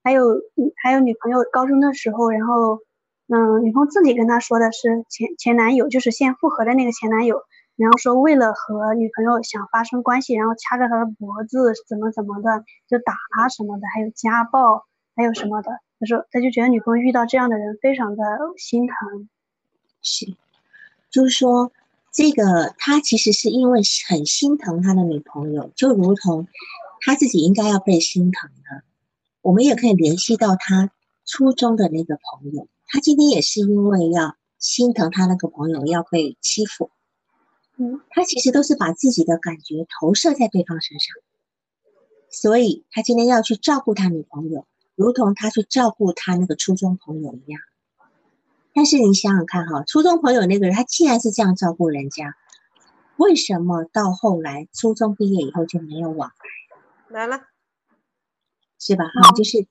[0.03, 0.41] 还有
[0.83, 2.81] 还有女朋友高中的时候，然后
[3.29, 7.43] 嗯，女朋友自己跟他说的是前前男友，就是现复合的那个前男友，
[7.77, 14.85] 然后说为了和女朋友想发生关系，然后掐着她的脖子，怎么怎么的，就打她什么的，还有家暴，
[15.17, 18.23] 还有什么的，他说他就觉得女朋友遇到这样的人非常的
[18.57, 19.29] 心疼，
[20.03, 20.35] 是。
[21.11, 21.71] 就是说，
[22.11, 26.49] 这个他其实是因为很心疼他的女朋友，就如同
[27.03, 28.83] 他自己应该要被心疼的。
[29.43, 30.91] 我们也可以联系到他
[31.27, 36.91] 初中的那个朋友，他今天也是因为要心疼他那个朋友要被欺负，
[37.83, 41.16] 嗯，他其实都是把自己的感觉投射在对方身上，
[42.31, 47.61] 所以他今天要去照顾他女朋友，如同他去照顾他那个初中朋友一样。
[48.73, 52.37] 但是你想想看哈，初中朋友那个人，他既然是这样照顾人家，
[53.16, 56.31] 为什么到后来初中毕业以后就没有往
[57.11, 57.21] 来？
[57.21, 57.42] 来了，
[58.79, 59.05] 是吧？
[59.07, 59.66] 哈，就是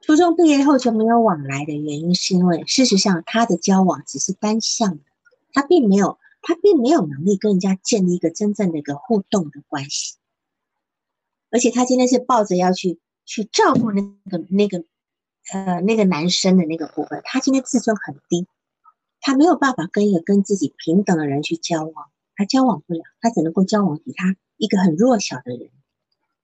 [0.00, 5.04] 初中毕业后就没有往来的原因，是因为事实上他的交往只是单向的，
[5.52, 10.16] 他并没有，他并没有能力跟人家建立一个真正的一个互动的关系。
[11.50, 14.84] 而且他今天是抱着要去去照顾那个那个
[15.52, 18.46] 呃那个男生的那个部分，他今天自尊很低，
[19.20, 25.70] 他没有办法跟一个跟自己平等的人去交往，他交往不了，他只能够交往比他一个很弱小的人，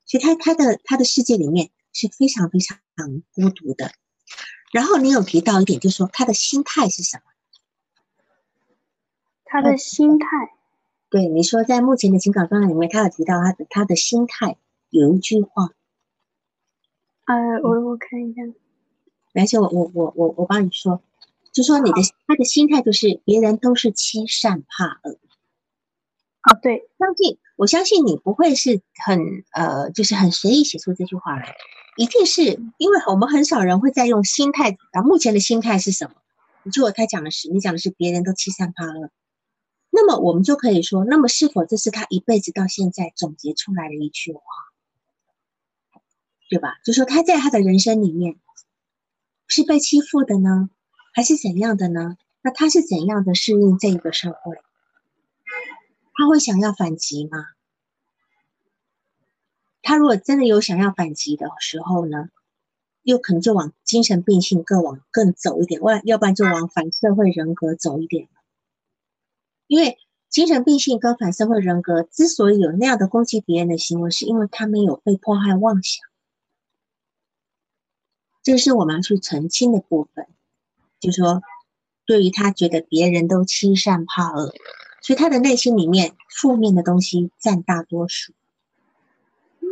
[0.07, 2.79] 所以他他的他的世界里面是非常非常
[3.33, 3.93] 孤独的。
[4.73, 7.23] 然后你有提到一点，就是说他的心态是什么？
[9.47, 10.27] 他的心态，
[11.09, 14.59] 对你说，在目前的情感状态里面，他有提到他的他的心态。
[14.91, 15.71] 有一句话，
[17.25, 18.43] 呃，我我看一下，
[19.35, 21.03] 而且我我我我我帮你说，
[21.53, 25.19] 就说你的他的心态就是别人都是欺善怕恶。
[26.43, 31.57] 啊，对，相信我相信你不会是很呃，就是很随意写出这句话来，
[31.97, 32.43] 一定是
[32.79, 35.03] 因为我们很少人会再用心态啊。
[35.03, 36.71] 目前的心态是什么？
[36.71, 39.11] 就他讲的是，你讲的是别人都欺善怕恶，
[39.99, 44.43] 那么我们就可以说，那么是否这是他一辈子到现在总结出来的一句话？
[46.51, 46.75] 对吧？
[46.85, 48.37] 就说他在他的人生里面
[49.47, 50.69] 是被欺负的呢，
[51.15, 52.19] 还是怎样的呢？
[52.43, 54.57] 那他是怎样的适应这一个社会？
[56.13, 57.47] 他会想要反击吗？
[59.81, 62.29] 他如果真的有想要反击的时候呢，
[63.03, 68.29] 又可能就往精神病性更往更走一点，要要不然就往反社会人格走一点。
[69.67, 69.99] 因为
[70.29, 76.05] 精神病性跟反社会人格之所以有那样的攻击别人的行为，是因为他们有被迫害妄想。
[78.43, 80.29] 这是我们要去澄清的部分，
[81.01, 81.43] 就是说，
[82.05, 84.55] 对于他觉得别人都欺善怕恶，
[85.03, 88.33] 所以他的内心里面负面的东西占大多数，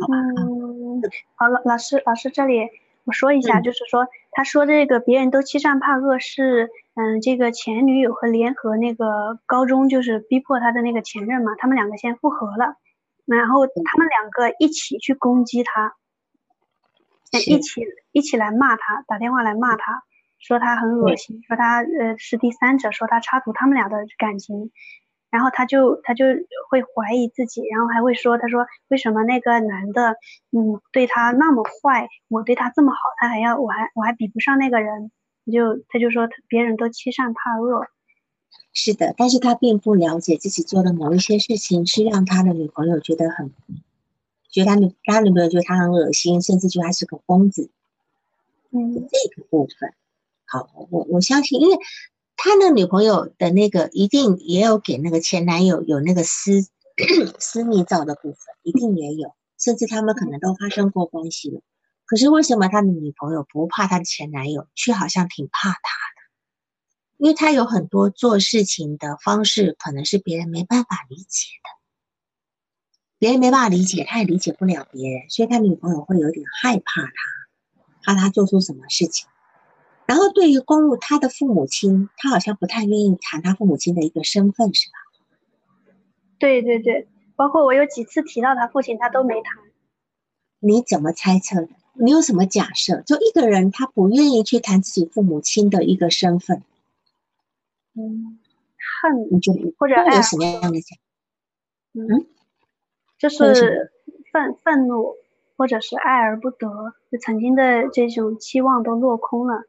[0.01, 0.15] 好吧？
[0.41, 1.01] 嗯，
[1.35, 2.69] 好了，老师，老师这里
[3.05, 12.75] 我说一下，就是说，他说这个别人都欺善怕恶是，嗯，这个前女友和联合那个高中就是逼迫他的那个前任嘛，他们两个先复合了，
[13.25, 15.93] 然后他们两个一起去攻击他。
[17.47, 17.81] 一起
[18.13, 20.03] 一起来骂他，打电话来骂他，
[20.39, 24.71] 说他很恶心，说他呃是第三者，说他插足他们俩的感情，
[25.35, 26.23] 然后他就他就
[26.69, 30.15] 会怀疑自己，然后还会说，他说为什么那个男的
[30.51, 35.11] 嗯对他那么坏，我对他这么好，他还要我还我还比不上那个人，
[35.51, 37.85] 就他就说别人都欺善怕恶，
[38.71, 43.51] 是的，但是他并不了解自己做的某一些事情是让他的女朋友觉得很。
[44.49, 47.69] 觉得他女他女朋友觉得他很恶心，甚至觉得他是个疯子。
[48.71, 49.93] 嗯，这个部分，
[50.45, 51.77] 好，我我相信，因为
[52.37, 56.67] 他的女朋友的那个一定也有给那个前男友有那个私
[57.39, 61.61] 私密照的部分，一定也有，甚至他们可能都发生过关系了。
[62.05, 65.85] 可是为什么他的女朋友不怕他的前男友，却好像挺怕他的？
[67.17, 71.69] 因为他有很多做事情的方式，可能是别人没办法理解的。
[73.17, 79.27] 别人没办法理解，他也理解不了别人，所以他女朋友会有点害怕他，怕他做出什么事情。
[80.07, 84.93] 然后对于公路，他的父母亲，他好像不太愿意谈他父母亲的一个身份，是吧？
[86.37, 89.63] 对对对，包括我有几次提到他父亲，他都没谈。
[90.59, 91.69] 你怎么猜测的？
[91.93, 93.01] 你有什么假设？
[93.01, 96.63] 就一个人，他不愿意去谈自己父母亲的一个身份，
[97.93, 98.39] 嗯，
[99.01, 100.97] 恨，你觉得或者有什么样的假？
[101.93, 102.27] 嗯。
[103.17, 103.93] 就是
[104.33, 105.15] 愤愤怒，
[105.55, 106.67] 或者是爱而不得，
[107.09, 109.63] 就曾经的这种期望都落空了。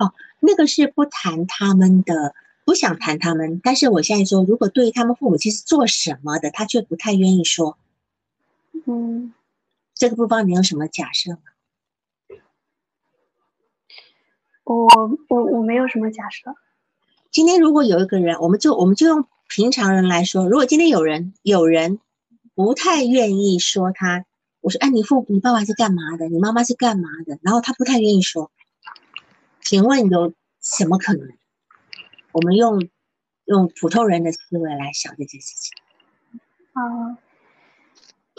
[0.00, 2.34] 哦，那个是不谈他们的，
[2.64, 3.60] 不想谈他们。
[3.62, 7.78] 但是我现在说，如果对于他们父母亲是做什么的，他却不太愿意说。
[8.86, 9.32] 嗯，
[9.94, 11.38] 这个部分你有什么假设吗？
[14.64, 14.88] 我
[15.28, 16.54] 我我没有什么假设。
[17.30, 22.00] 今天如果有一个人，我们就我们就用平常人来说，如果今天有人有人。
[22.52, 24.26] 不太愿意说他，
[24.60, 26.28] 我说哎，你父你爸爸是干嘛的？
[26.28, 27.38] 你妈妈是干嘛的？
[27.40, 28.50] 然后他不太愿意说，
[29.70, 31.28] 请问有什么可能？
[32.32, 32.88] 我们用
[33.44, 36.40] 用普通人的思维来想这件事情。
[36.72, 37.16] 啊，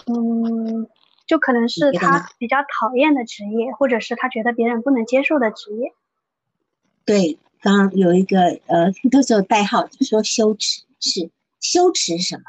[0.07, 0.89] 嗯，
[1.25, 5.93] 就可能是他比较讨厌的职业，或者是他觉得别人不能接受的职业。
[7.05, 12.43] 对，刚刚有一个呃，都是有代号，就说羞耻是羞耻什么？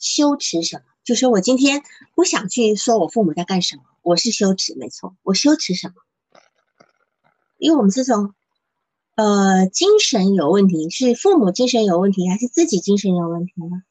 [0.00, 0.82] 羞耻什么？
[1.04, 1.84] 就说我今天
[2.16, 5.94] 不想去说我父母在干什么，我是羞耻，没错，我羞耻什么？
[7.62, 8.34] 因为我们这种，
[9.14, 13.84] 呃，精神有问题，是父母精神有问题，还是自己精神有问题呢？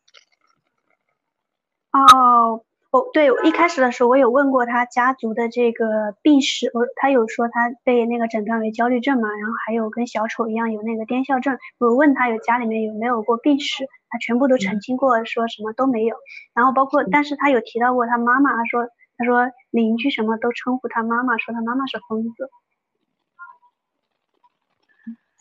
[1.93, 11.57] 哦，哦，对，一开始的时候我有问过他家族的这个病史，我他有说他被那个诊断为焦虑症嘛，然后还有跟小丑一样有那个癫痫症。
[11.77, 16.17] 我问他有家里面有没有过病史，他全部都澄清过，说什么都没有。
[16.53, 18.85] 然后包括，但是他有提到过他妈妈，他说
[19.17, 22.49] 他说邻居什么都称呼他妈妈，说他妈妈是疯子。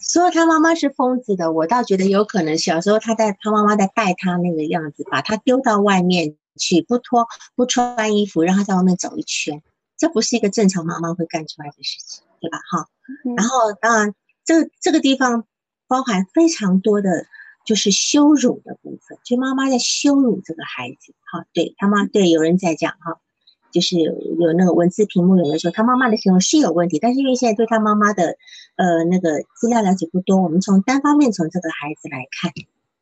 [0.01, 6.37] 说他妈妈是疯子的，我倒觉得有可能小时候他在他妈妈在带他那个样子，把他丢到外面。
[6.59, 9.63] 去不脱不穿衣服，让他在外面走一圈，
[9.97, 12.59] 这不是一个正常妈妈会干出来的事情，对吧？
[12.71, 12.89] 哈，
[13.35, 15.47] 然后当然，这这个地方
[15.87, 17.25] 包含非常多的，
[17.65, 21.15] 就是羞辱的部分，就妈妈在羞辱这个孩子。
[21.33, 23.21] 哈，对他妈，对有人在讲哈，
[23.73, 28.37] 就是有那个文字屏幕，有的时候他妈妈的行为是有问题，但是因为现在对他妈妈的
[28.77, 32.53] 呃那个资料了解不多，我们从单方面从这个孩子来看。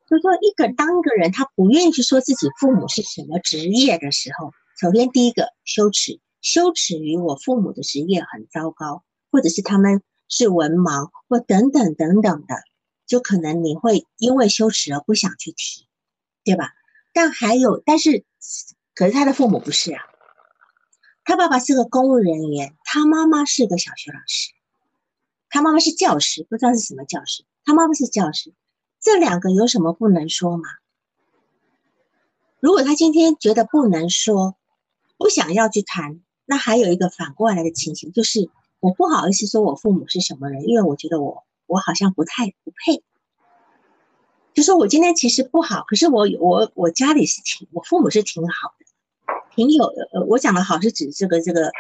[0.08, 12.54] 就说一个当一个人他不愿意去说自己父母是什么职业的时候，首先第一个羞耻，羞耻于我父母的职业很糟糕，或者是他们是文盲或等等等等的，
[13.06, 15.86] 就可能你会因为羞耻而不想去提，
[16.42, 16.70] 对吧？
[17.12, 18.24] 但还有，但是
[18.94, 20.02] 可是他的父母不是啊，
[21.28, 24.50] 他爸爸是个公务人员，他妈妈是个小学老师，
[25.50, 28.54] 他妈妈是教师，不知道是什么教师，他妈妈是教师。
[28.98, 30.70] 这两个有什么不能说吗？
[32.60, 34.56] 如果他今天觉得不能说，
[35.18, 38.48] 不想要去谈，那还有一个反过来的情形，就是
[38.80, 43.04] 我不好意思说我父母是什么人，因为我觉得我我好像不太不配。
[44.54, 48.86] 就说我今天其实不好，可是我我我家里是挺，我父母是挺好的，
[49.58, 51.72] 挺有呃，我讲的好是指这个这个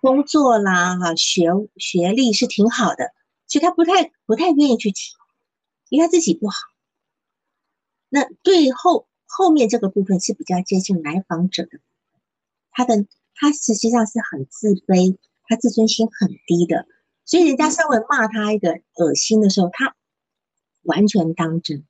[0.00, 3.12] 工作啦哈，学学历是挺好的，
[3.46, 5.12] 所以他不太不太愿意去提。
[5.90, 6.56] 因为他自己不好，
[8.08, 11.80] 那对后后面这个部分是比较接近来访者的，
[12.70, 16.86] 他的他实际上是很自卑，他自尊心很低的，
[17.26, 19.94] 所以人家稍微骂他一个恶心的时候，他
[20.82, 21.86] 完全当真，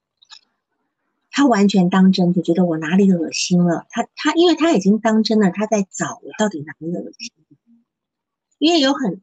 [1.38, 7.30] 他完全当真，就觉得我哪里恶心了，他他因为他已经当真了，他在找我到底哪里恶心，
[8.58, 9.22] 因为有很。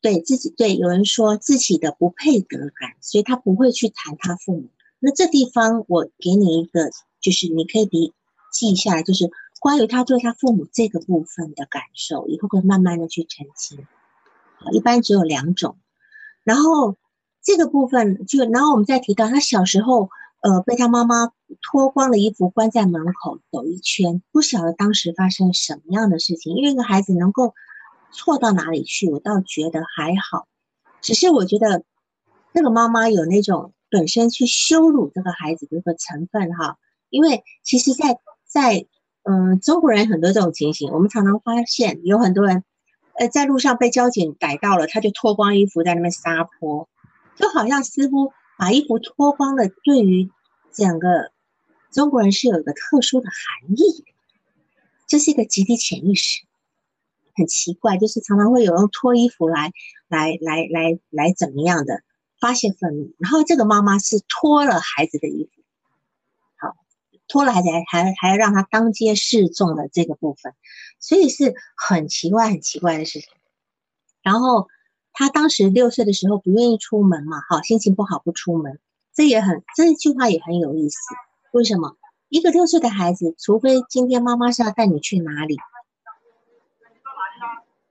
[0.00, 4.68] 对自己，对有人说自己的不配得感，所以他不会去谈他父母。
[5.00, 6.90] 那这地方我给你一个，
[7.22, 8.12] 就是你可以记
[8.52, 9.30] 记下来，就是
[9.60, 13.86] 关于他对他父母这个部分的感受，以后会慢慢的去澄清。
[14.72, 15.78] 一般只有两种。
[16.42, 16.98] 然后
[17.42, 20.10] 这个部分就，然后我们再提到他小时候，
[20.44, 21.32] 呃，被他妈妈
[21.62, 27.54] 脱光了衣服关在门口走一圈，不晓得当时发生什么样的事情，因为一个孩子能够。
[28.16, 29.10] 错到哪里去？
[29.10, 30.46] 我倒觉得还好，
[31.00, 31.82] 只是我觉得
[32.52, 36.78] 那个妈妈有那种本身去羞辱这个孩子的一个成分哈。
[37.10, 38.86] 因为其实，在在
[39.24, 42.62] 嗯中国人很多这种情形，我们常常发现有很多人
[43.18, 46.88] 呃在路上被交警逮到了，他就脱光衣服在那边撒泼，
[47.34, 50.30] 就好像似乎把衣服脱光了，对于
[50.72, 51.32] 整个
[51.90, 54.04] 中国人是有一个特殊的含义，
[55.06, 56.44] 这是一个集体潜意识。
[57.36, 59.72] 很奇怪，就是常常会有人脱衣服来，
[60.06, 62.02] 来，来，来，来怎么样的
[62.38, 63.12] 发泄愤怒。
[63.18, 65.62] 然后这个妈妈是脱了孩子的衣服，
[66.56, 66.76] 好，
[67.26, 70.54] 脱了孩子还还还要让他当街示众的这个部分，
[71.00, 73.28] 所以是很奇怪、很奇怪的事情。
[74.22, 74.68] 然后
[75.14, 78.78] 他当时六岁的时候不愿意出门嘛，好，心情不好不出门，
[79.14, 80.98] 这也很这句话也很有意思。
[81.52, 81.96] 为什么
[82.28, 85.56] 一个六岁的孩子，除非今天妈妈是要带你去哪里？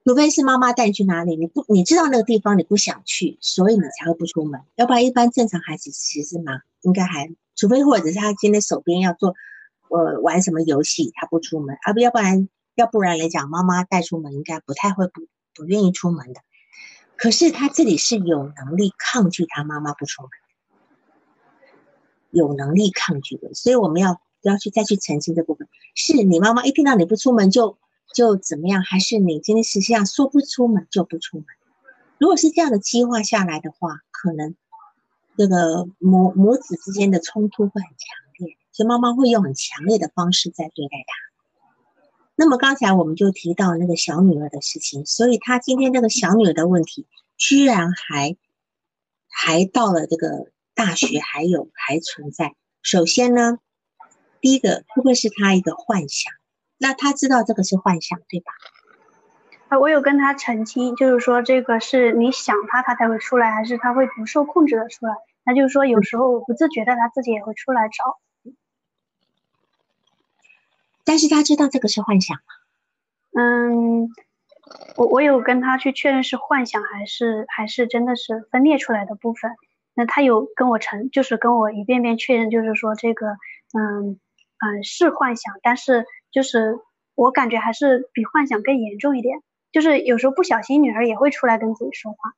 [0.05, 4.59] 除非是妈妈带你去哪里，你不你知道那个地方你不想去，所以你才会不出门。
[4.76, 9.34] 要不然一般正常孩子其实嘛，应该还除非或者是他今天手边要做，
[9.88, 11.78] 呃玩什么游戏，他不出门。
[11.84, 15.21] 啊不，要不然要不然来讲，妈妈带出门应该不太会不
[15.55, 16.41] 不愿意出门的。
[17.18, 20.32] 可是他这里是有能力抗拒他妈妈不出门，
[22.32, 25.68] 有能力抗拒的，所以我们要要去再去澄清这部分。
[25.95, 27.78] 是你妈妈一听到你不出门就。
[28.14, 28.84] 就怎么样？
[28.84, 31.45] 还是你今天实际上说不出门就不出门。
[32.20, 34.55] 如果是这样的激化下来的话，可能
[35.36, 37.97] 这个母母子之间的冲突会很强
[38.38, 41.32] 烈，所以妈妈会用很强烈的方式在对待他。
[42.36, 47.07] 那么刚才我们就提到那个小女儿的事情，所以她今天这个小女儿的问题，
[47.38, 48.36] 居然还
[49.29, 52.55] 还到了这个大学还有还存在。
[52.81, 53.59] 首先呢，
[54.41, 56.34] 第一个会不会是她一个幻想？
[56.79, 58.51] 那她知道这个是幻想，对吧？
[59.69, 65.13] 啊，我有跟她澄清，就是说这个是你想她，她才会出来，还是她会不受控制的出来？
[65.45, 68.19] 她就是说有时候不自觉的她自己也会出来找。
[71.03, 72.43] 但是他知道这个是幻想吗？
[73.35, 74.09] 嗯，
[74.95, 79.51] 我我有跟他去确认是幻想还是还是真的是分裂出来的部分。
[79.95, 83.27] 那他有跟我承，就是跟我一遍遍确认，就是说这个，
[83.73, 84.19] 嗯
[84.59, 86.79] 嗯是幻想，但是就是
[87.15, 89.41] 我感觉还是比幻想更严重一点。
[89.71, 92.33] 就是有时候不小心，女儿也会出来跟自己说话。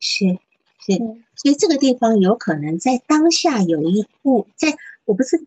[0.00, 0.38] 是
[0.80, 0.96] 是，
[1.36, 4.68] 所以这个地方有可能在当下有一步，在
[5.04, 5.46] 我不是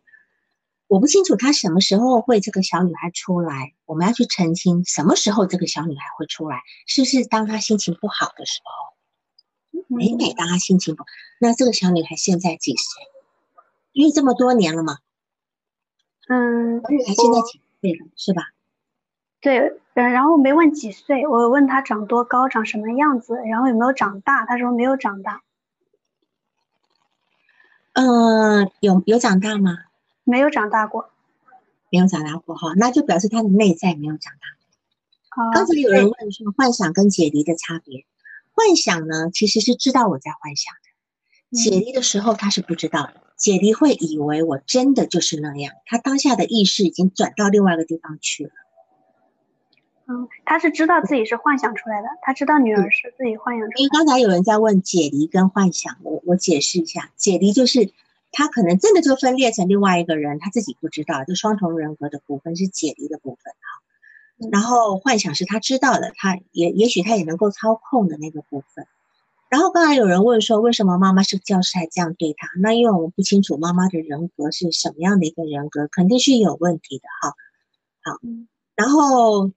[0.87, 8.95] 我不清楚他什么时候会这个小女孩出来，我们要去澄清什么时候这个小女孩会出来，是不是当她心情不好的时候？
[9.87, 11.03] 每每当她心情不，
[11.39, 13.03] 那这个小女孩现在几岁？
[13.93, 14.97] 因为这么多年了嘛。
[16.27, 18.05] 嗯，小女孩现在几岁了？
[18.15, 18.43] 是吧？
[19.41, 25.41] 对，嗯，然后没问几岁，我问他长多高，长什么样子，然后有没有长大，他说没有长大。
[27.93, 29.77] 嗯，有有长大吗？
[30.25, 31.09] 没有长大过，
[31.89, 34.41] 没有长大过哈，那就表示他的内在没有长大。
[35.53, 38.05] 刚才有人问说幻想跟解离的差别，
[38.53, 48.51] 幻想呢其实是知道我在幻想的，解离的时候他是不知道的，解离会以为我真的就是那样，他当下的意识已经转到另外一个地方去了。
[50.07, 53.81] 嗯，他是知道自己是幻想出来的，他知道女儿是自己幻想出来的。
[53.81, 57.91] 因为刚才有人在问解离跟幻想，我我解释一下，解离就是
[58.31, 64.49] 他可能真的就分裂成另外一个人，他自己不知道，就双重人格的部分是解离的部分哈。
[64.51, 68.87] 然后幻想是他知道的，他也也许他也能够操控的那个部分。
[69.49, 72.49] 然后刚才有人问说，为什么妈妈是教师还这样对他？
[72.59, 77.35] 那因为我们不清楚妈妈的人格是什么样的一个人格，肯定是有问题的哈。
[78.03, 78.19] 好，
[78.75, 79.51] 然后。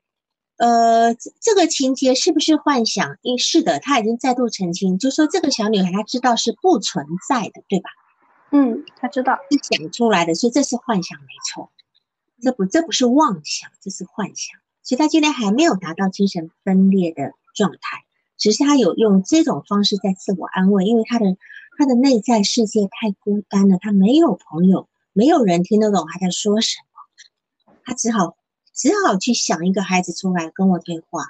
[0.61, 3.17] 呃，这个情节是不是幻想？
[3.23, 7.91] 因是的，他已经再度澄清，就说这个小女孩她知道是不存在的，对吧？
[8.51, 11.71] 嗯，他知道是想出来的，所以这是幻想，没错。
[12.41, 14.59] 这不，这不是妄想，这是幻想。
[14.83, 18.05] 所以他今天还没有达到精神分裂的状态，
[18.37, 21.37] 只是他有用这种方式在自我安慰，因为他的
[21.77, 28.37] 他的内在世界太孤单了，他没有朋友，没有人听得懂他在说什么，他只好。
[28.81, 31.25] 只好去想一个孩子出来跟我对话，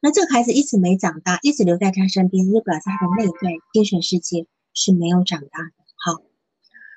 [0.00, 5.83] 那这个孩子一直没长大，一直留在他身边，就表示他的内在精神世界是没有长大的。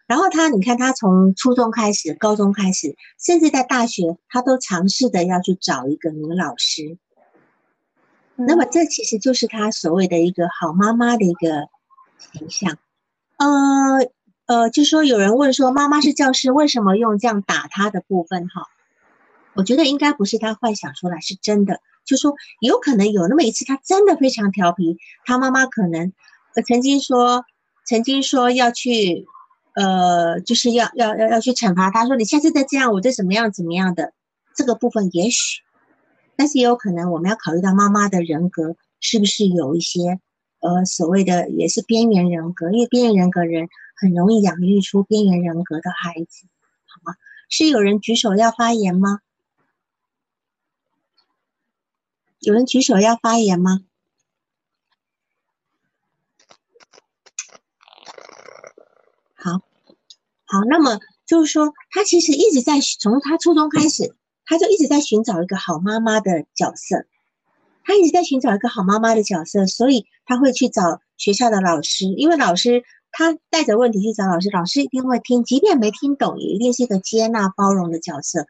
[0.07, 6.97] 好，然后他，你看他从初中开始，高中开始，甚至在大学，他都尝试的要去找一个女老师。
[8.35, 11.67] 那么这其实就是他所谓的一个好妈妈的一个
[12.33, 12.77] 形象。
[13.37, 13.47] 呃
[14.45, 18.47] 呃，就说有人问说，妈妈是教师，为什么用这样打他的部分？
[18.47, 18.63] 哈。
[19.55, 21.81] 我觉得应该不是他幻想出来，是真的。
[22.05, 26.13] 就说有可能有那么一次，他真的非常调皮，他妈妈可能
[26.65, 27.43] 曾经说，
[27.85, 29.25] 曾经说要去，
[29.77, 34.11] 呃，就是要要要要去惩罚他，说你下次再这样，我就怎么样怎么样的。
[34.55, 35.61] 这个部分也许，
[36.35, 40.19] 但是也有可能我们要考虑到妈妈的人格是不是有一些，
[40.61, 46.47] 呃，所谓的也是边缘人格，因为边缘人格人很容易养育出边缘人格的孩子，
[46.87, 47.15] 好吗？
[47.47, 49.19] 是有人举手要发言吗？
[52.39, 53.81] 有人举手要发言吗？
[59.39, 59.61] 好，
[60.47, 67.05] 好，那么就是说，他其实一直在从他初中开始，他就一直在寻找一个好妈妈的角色，
[67.83, 78.45] 他一直在寻找一个好妈妈的角色，所以他会去找学校的老师，因为老师他带着问题去找老师，老师一定会听，即便没听懂，也一定是一个接纳包容的角色。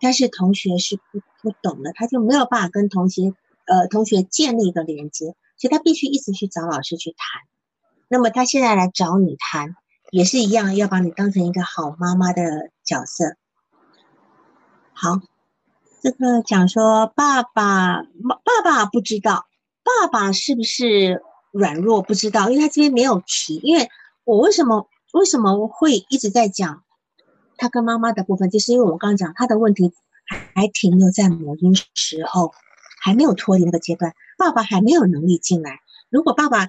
[0.00, 3.34] 但是同学是不不懂的，他就没有办法跟同学
[3.66, 7.42] 呃同学建立一个连接，所以他必须一直去找老师去谈。
[8.08, 9.76] 那么他现在来找你谈，
[10.10, 13.36] 也是一样，要把你当成一个好妈妈的角色。
[14.92, 15.20] 好，
[16.02, 19.46] 这个讲说爸爸爸爸不知道，
[19.82, 23.56] 爸爸是不是软弱不知道，因为他这边没有提。
[23.62, 23.88] 因为
[24.24, 26.82] 我为什么为什么会一直在讲？
[27.56, 29.92] 他跟妈妈的部分，就是因为我刚刚讲他的问题
[30.54, 32.52] 还停留在母婴时候，
[33.02, 35.80] 还没有脱离那个阶段，爸爸还没有能力进来。
[36.08, 36.68] 如果爸爸，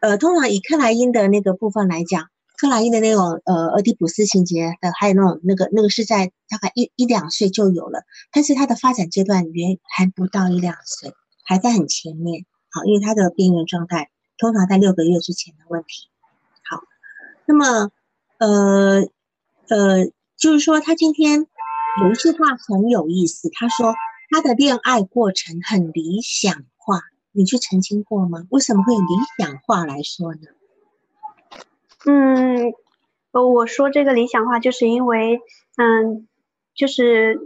[0.00, 2.30] 呃，通常以克莱因的那个部分来讲，
[2.60, 8.02] 克莱因的那种呃俄狄浦斯情节的，还有那种那个那个是在大概一一两岁就有了，
[8.32, 12.44] 但是他的发展阶段原还不到一两岁，还在很前面。
[12.70, 16.08] 好，因为他的边缘状态通常在六个月之前的问题。
[16.68, 16.82] 好，
[17.46, 17.90] 那么
[18.38, 19.08] 呃。
[19.70, 20.06] 呃，
[20.36, 21.46] 就是说，他今天
[22.02, 23.48] 有一句话很有意思。
[23.52, 23.94] 他说
[24.28, 28.48] 他的恋爱过程很理想化，你去澄清过吗？
[28.50, 29.00] 为什么会理
[29.38, 30.40] 想化来说呢？
[32.06, 32.72] 嗯，
[33.32, 35.40] 我说这个理想化，就是因为，
[35.76, 36.26] 嗯，
[36.74, 37.38] 就是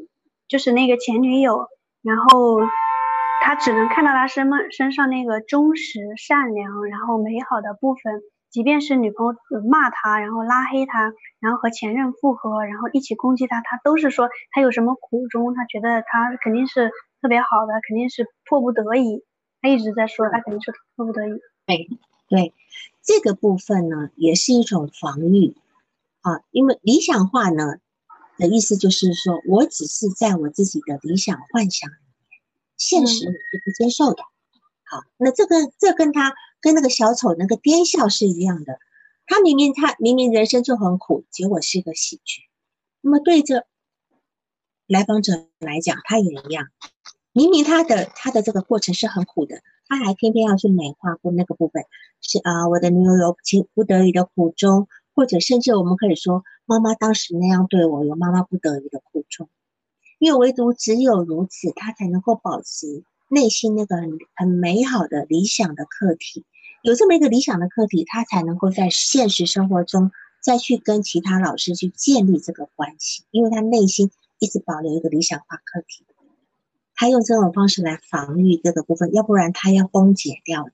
[0.46, 1.66] 就是那个前女友，
[2.02, 2.60] 然后
[3.42, 8.22] 他只能看到他身身上那个忠实、善良，然后美好的部分。
[8.50, 9.34] 即便是女朋友
[9.68, 19.24] 骂他，然后拉黑他，然后和前任复合，然后一起攻击他，他都是说他有什么苦衷，他觉得他肯定是特别好的，肯定是迫不得已。
[19.60, 21.32] 他一直在说他肯定是迫不得已。
[21.66, 21.88] 对
[22.28, 22.52] 对，
[23.04, 25.56] 这个部分呢也是一种防御
[26.22, 27.76] 啊，因为理想化呢
[28.38, 31.94] 的意思就是说我只是在我自己的理想幻想里
[32.30, 32.40] 面，
[32.76, 34.22] 现实我是不接受的。
[34.82, 36.34] 好，那这个这跟他。
[36.64, 38.78] 跟那个小丑那个癫笑是一样的，
[39.26, 42.40] 他明明他明明人生就很苦，结果是一个喜剧。
[43.02, 43.66] 那么对着
[44.86, 46.68] 来访者来讲，他也一样，
[47.32, 49.60] 明明他的他的这个过程是很苦的，
[49.96, 51.84] 他还偏偏要去美化过那个部分，
[52.20, 59.48] 是啊，我的女友有情不得已的苦衷，或者甚至我们可以说，妈妈当时那样对我，有妈妈不得已的苦衷，
[60.18, 66.44] 因为唯独只有如此，他才能够保持内心那个很很美好的理想的课题。
[66.82, 70.10] 有这么一个理想的课题，他才能够在现实生活中
[70.42, 76.04] 再去跟其他老师去建立这个关系，因为他内心一直保留一个理想化课题，
[76.94, 80.72] 他用这种方式来防御这个部分，要不然他要崩解掉的，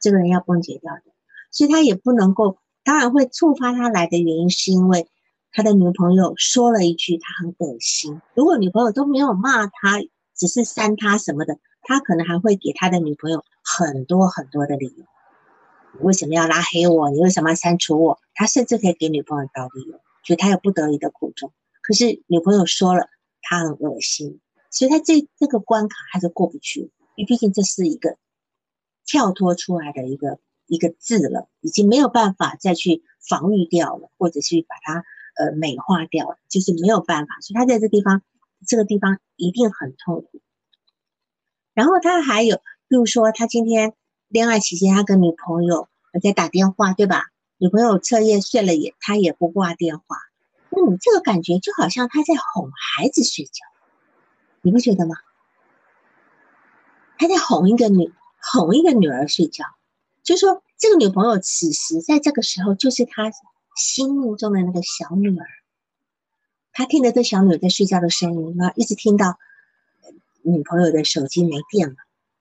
[0.00, 1.02] 这个人要崩解掉的，
[1.50, 5.08] 所以他也不能够，当然会触发他来的原因，是因为
[5.52, 10.00] 他的女朋友说了一句他很恶心，如果女朋友都没有骂他，
[10.36, 15.04] 只是删他什么的，他可能还会给他的女朋友很多很多的理由。
[15.92, 17.08] 你为什么要拉黑我？
[17.10, 18.18] 你为什么要删除我？
[18.34, 21.52] 他甚至可以给女朋友找理由，所以他有不得已的苦衷。
[21.82, 23.06] 可是女朋友说了，
[23.42, 24.40] 他很恶心，
[24.74, 26.92] 所以他这这个关卡还是过不去。
[27.16, 28.18] 因为毕竟这是一个
[29.06, 35.04] 跳脱出来的一个一个字了，已经没有办法再去防御掉了，或者去把它
[35.36, 37.40] 呃美化掉了，就是没有办法。
[37.40, 38.22] 所以他在这地方，
[38.66, 40.40] 这个地方一定很痛苦。
[41.72, 42.56] 然后他还有，
[42.88, 43.94] 比如说他今天。
[44.28, 45.88] 恋爱期间，他跟女朋友
[46.20, 47.26] 在打电话，对吧？
[47.56, 50.04] 女朋友彻夜睡了也，他也不挂电话。
[50.70, 53.64] 那你这个感觉就好像他在哄孩子睡觉，
[54.64, 55.14] 你不觉得吗？
[57.18, 58.10] 他在哄一个女，
[58.40, 59.66] 哄一个女儿睡觉，
[60.22, 63.30] 就说这个女朋友此时在这个时候就是他
[63.76, 65.46] 心目中的那个小女儿。
[66.72, 69.38] 他听着这小女儿在睡觉的声音，然后一直听到
[70.42, 71.96] 女朋友的手机没电了。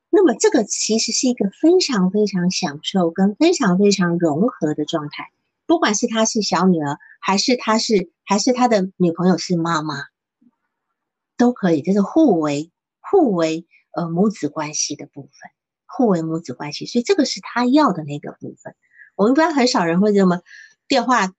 [0.09, 5.31] 那么这个其实是一个非常非常享受跟非常非常融合的状态，
[5.67, 10.05] 不管是他是小女儿，还是他是还是他的女朋友是妈妈，
[11.43, 12.71] 都可以，这是互为
[13.01, 15.51] 互为呃母子关系的部分，
[15.85, 18.75] 互为母子关系，所以这个是他要的那个部分。
[19.15, 20.41] 我们一般很少人会这么
[20.87, 21.33] 电话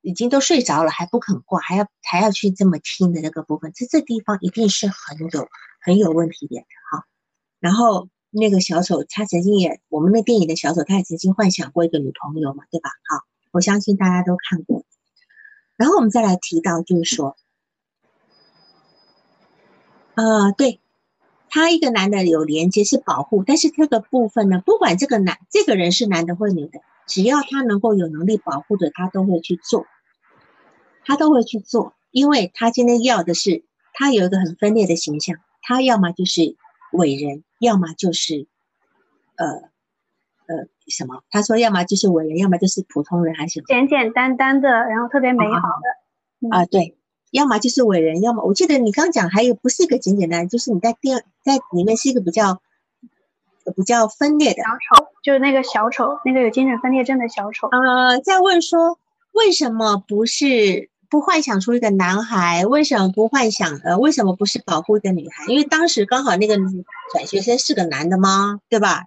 [0.00, 5.48] 已经都睡着了还不肯挂，还要还要去这么听的那个部分，这这地方一定是很有
[5.82, 7.04] 很有问题点的哈。
[7.60, 12.88] 然后那个小丑，他曾经也，我们那电影的小丑，他也曾经幻想过一个女朋友嘛，对吧？
[13.10, 13.20] 好，
[13.52, 14.86] 我相信大家都看过。
[15.76, 17.36] 然后我们再来提到，就是说，
[20.16, 20.80] 呃，对
[21.48, 29.86] 他一个男的有连接是保护，但是这个部分呢，不管这个男这个人是男的或女的，只要他能够有能力保护的，他都会去做，
[31.04, 36.56] 他都会去做，因为他今天要的是他有一个很分裂的形象，他要么就是
[36.92, 37.44] 伟人。
[37.58, 38.46] 要么就是，
[39.36, 41.22] 呃，呃，什么？
[41.30, 46.50] 他说，要么就是伟人，要么就是普通人，还是简简单单的，然后特别美好的。
[46.50, 46.98] 啊，对，
[47.30, 52.60] 要么就是伟人，要么我记得你刚讲还有不是一个简简单，就是你在第二在里面是一个比较
[53.76, 57.68] 比较分裂的小丑，就是那个小丑，那个有精神分裂症的小丑。
[57.68, 58.98] 呃，在问说
[59.32, 60.90] 为什么不是？
[61.08, 63.76] 不幻想出一个男孩，为什么不幻想？
[63.84, 65.44] 呃，为什么不是保护一个女孩？
[65.46, 66.56] 因为当时刚好那个
[67.12, 68.58] 转学生是个男的吗？
[68.68, 69.04] 对吧？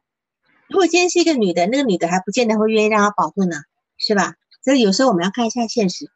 [0.70, 3.58] 如果今天是一个女的，那个女的还不见得会愿意让他保护呢，
[3.98, 4.36] 是吧？
[4.64, 6.10] 所以有时候我们要看一下现实。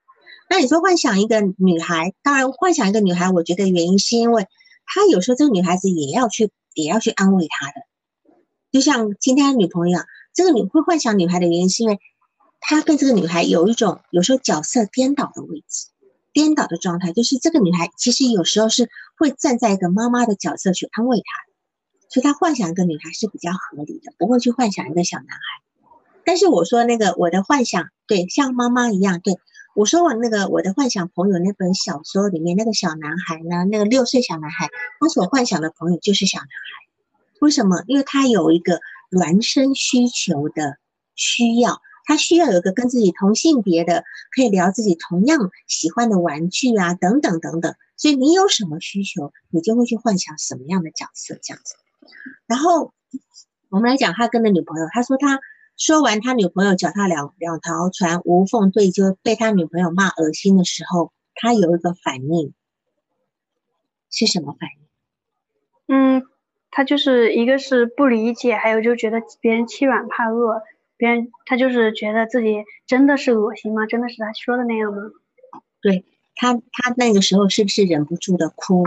[0.49, 4.47] 那你说幻想一个女孩，当然幻想一个女孩，我觉得原因是因为
[4.85, 7.73] 她有时候这个女孩子也要去，也要去安慰她的。
[8.71, 9.99] 就像今天的女朋友，
[10.33, 11.99] 这个女会幻想女孩的原因是因为。
[12.65, 15.87] 她跟这个女孩有一种有时候角色颠倒的位置，
[16.31, 21.23] 颠倒的状态，就是这个女孩其实有时候是会站在一个妈妈的角色去安慰她，
[22.07, 25.41] 所以他幻想一个女孩是比较合理的，不会去幻想一个小男孩。
[26.23, 29.33] 但是我说那个我的幻想，对，像妈妈一样，对
[29.75, 34.69] 我说我那个我的幻想朋友那本小说里面那个小男孩呢，那个六岁小男孩，
[34.99, 36.51] 他所幻想的朋友就是小男孩，
[37.39, 37.83] 为什么？
[37.87, 38.79] 因为他有一个
[39.11, 40.77] 孪生需求的
[41.15, 41.81] 需要。
[42.05, 44.03] 他需要有一个跟自己同性别的，
[44.35, 47.75] 可以聊自己同样喜欢的玩具啊，等等等等。
[47.95, 51.75] 所以你有什么需求，你就会去幻想什么样的角色这样子。
[52.45, 52.91] 然后
[53.69, 55.39] 我们来讲他跟的女朋友，他说他
[55.77, 62.53] 说完他女朋友脚踏两两条船无缝对接，被他女朋友骂恶心的时候，他有一个反应，
[64.09, 65.95] 是什么反应？
[65.95, 66.23] 嗯，
[66.71, 70.61] 他就是一个是不理解，还有就觉得别人欺软怕恶。
[70.95, 73.85] 别人他就是觉得自己真的是恶心吗？
[73.87, 75.01] 真的是他说的那样吗？
[75.81, 76.05] 对
[76.35, 78.85] 他，他那个时候是不是忍不住的哭，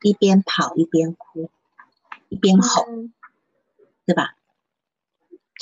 [0.00, 1.50] 一边跑一边哭，
[2.28, 2.84] 一边吼，
[4.04, 4.34] 对吧？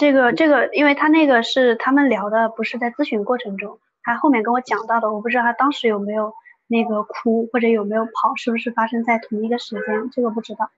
[0.00, 6.32] 这个这个，因为他那个是他们聊的，不是在咨询过程中，他后面跟我讲到的，我不知道他当时有没有
[6.68, 10.10] 那个哭或者有没有跑，是不是发生在同一个时间？
[10.10, 10.70] 这个不知道。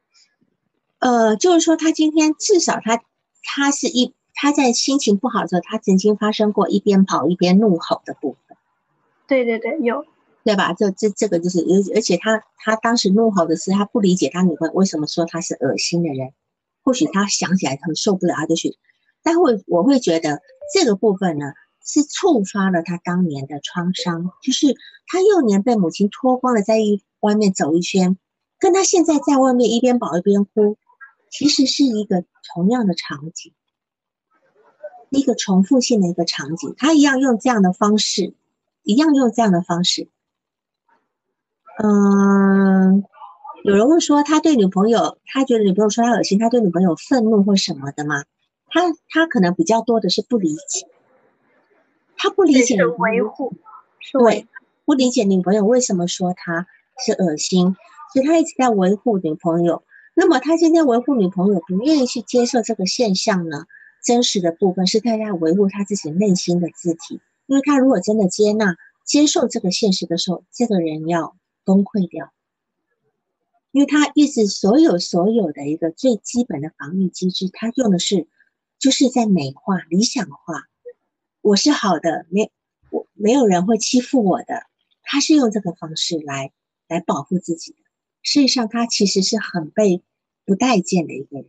[0.99, 3.01] 呃，就是说他今天至少他
[3.45, 4.13] 他是一。
[4.35, 8.57] 他在心情不好的时候，他曾经发生过一边跑一边怒吼的部分。
[9.29, 10.07] 对对对，有，
[10.43, 10.73] 对吧？
[10.73, 16.33] 这这这个就是，而而且他他当时怒吼的是他不理解他女朋友为什么说他是恶心的人，
[16.83, 18.79] 或许他想起来很受不了，他就去。
[19.23, 20.41] 但会我会觉得
[20.75, 21.53] 这个部分呢，
[21.85, 24.75] 是触发了他当年的创伤，就是
[25.07, 28.19] 他幼年被母亲脱光了在一外面走一圈，
[28.59, 30.77] 跟他现在在外面一边跑一边哭，
[31.31, 33.53] 其实是一个同样的场景。
[35.11, 38.33] 一个重复性的一个场景，他一样用这样的方式，
[38.83, 40.09] 一样用这样的方式。
[41.83, 43.05] 嗯，
[43.63, 48.25] 有人会说他对女朋友，他觉得女朋友说他恶心，他对女朋友愤怒或什么的吗？
[48.73, 50.89] 他他可能比较多的是不理解，
[52.17, 53.53] 他不理解维护，
[54.13, 54.47] 对，
[54.87, 56.67] 不理解女朋友为什么说他
[57.05, 57.77] 是恶心，
[58.13, 59.83] 所以他一直在维护女朋友。
[60.15, 63.67] 那么他今天维护女朋友，不愿意去接受这个现象呢？
[64.03, 72.33] 真实的部分是他在维护他自己内心的字体，因为他如果真的接纳、接受这个现实的时候，这个人要崩溃掉，
[73.71, 78.27] 因为他一直所有所有的一个最基本的防御机制，他用的是
[78.83, 80.67] 就是在美化、理想化，
[81.41, 82.51] 我是好的，没
[82.91, 84.67] 我没有人会欺负我的，
[85.05, 86.51] 他是用这个方式来
[86.89, 87.79] 来保护自己的。
[88.23, 90.03] 事实上，他其实是很被
[90.45, 91.47] 不待见的一个人。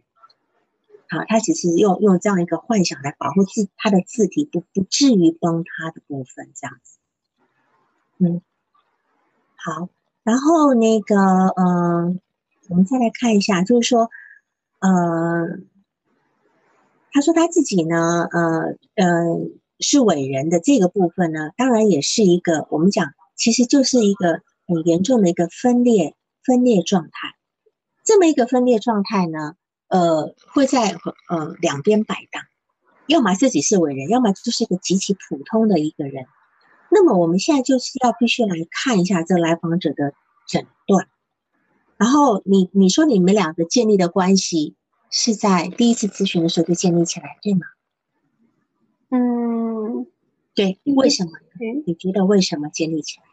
[1.09, 6.99] 好，他只是用用这样一个幻想来保护自他的字体不不至于崩塌的部分，这样子。
[8.19, 8.43] 嗯，
[9.55, 9.89] 好，
[10.21, 12.21] 然后那个，嗯，
[12.69, 14.11] 我们再来看一下，就是说，
[14.77, 15.57] 呃，
[17.13, 19.07] 他说他自己呢，呃，呃，
[19.79, 27.35] 是伟人的这个部分呢，当然也是一个我们讲，其实就是一个很严重的一个分裂分裂状态。
[28.03, 29.53] 这么一个分裂状态呢？
[29.89, 30.97] 呃，会在
[31.29, 32.41] 呃两边摆荡，
[33.05, 36.25] 要么自己是伟人，要么就是一个极其普通的一个人。
[36.89, 40.13] 那么我们现在就是要必须来看一下这来访者的
[40.47, 41.07] 诊断。
[41.97, 44.75] 然后你你说你们两个建立的关系
[45.13, 47.67] 是在第一次咨询的时候就建立起来，对吗？
[49.11, 50.07] 嗯，
[50.55, 51.31] 对，为什么？
[51.85, 53.25] 你觉得为什么建立起来？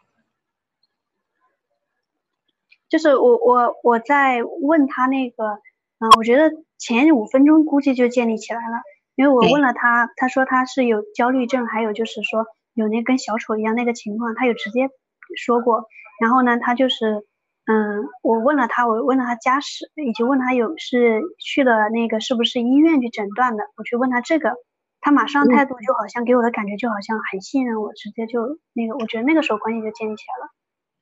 [2.87, 5.59] 就是我我我在问他那个。
[6.03, 8.81] 嗯，我觉得前五分钟估计就建立起来了，
[9.13, 14.89] 因为我问了他，他说他是有焦虑症，还有就是说有那跟小丑一样那个情况，他有直接
[15.35, 15.85] 说过。
[16.19, 17.23] 然后呢，他就是，
[17.71, 24.55] 嗯，我问了他，我问了他家史，以及问他有是去了那个是不是医院去诊断的，我去问他这个，
[24.99, 30.51] 他马上态度就好像给我的感觉就好像很信任我，直接就那个，我觉得那个时候关系就建立起来了。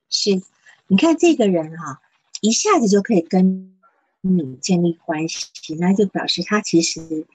[0.10, 0.46] 是，
[0.88, 2.00] 你看这个人哈，
[2.42, 3.76] 一下子就可以跟。
[4.22, 7.26] 你建立关系，那就表示他其实，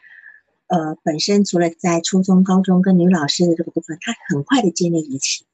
[0.67, 5.47] 呃，本身除了在初中、高中跟女老师的这个部分，他很快的建立一起，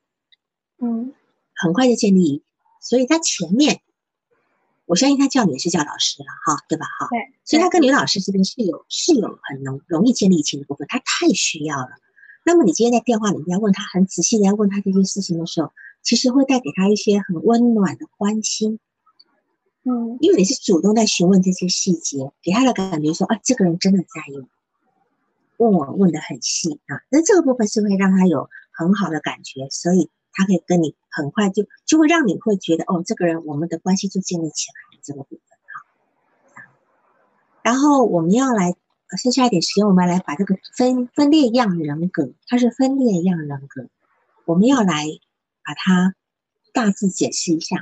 [0.82, 1.14] 嗯，
[1.54, 2.42] 很快就建立，
[2.80, 3.80] 所以他前面，
[4.86, 6.86] 我相信他叫你也是叫老师了哈，对吧？
[6.98, 11.90] 哈，对，所以他跟女老师这边是有是有很容容易建立情的部分，他太需要了。
[12.44, 15.72] 那么你今天在电话里面问他很仔细的要问他这些事情的时候，
[16.02, 18.80] 其实会带给他一些很温暖的关心。
[19.82, 24.46] 嗯，因为你是主动在询问这些细节，给他的感觉说啊，这个人真的在意，
[25.58, 35.40] 问我问的很细啊，那这个部分是会让他有很好的感觉，所以他可以跟你很快就就会让你会觉得哦，这个人我们的关系就建立起来了这个部分
[36.54, 36.64] 哈。
[37.62, 38.74] 然后我们要来
[39.22, 43.88] 剩下一点时间，我们来把这个分分裂样人格，它是分裂样人格，
[44.44, 45.06] 我们要来
[45.64, 46.14] 把它
[46.72, 47.76] 大致解释一下。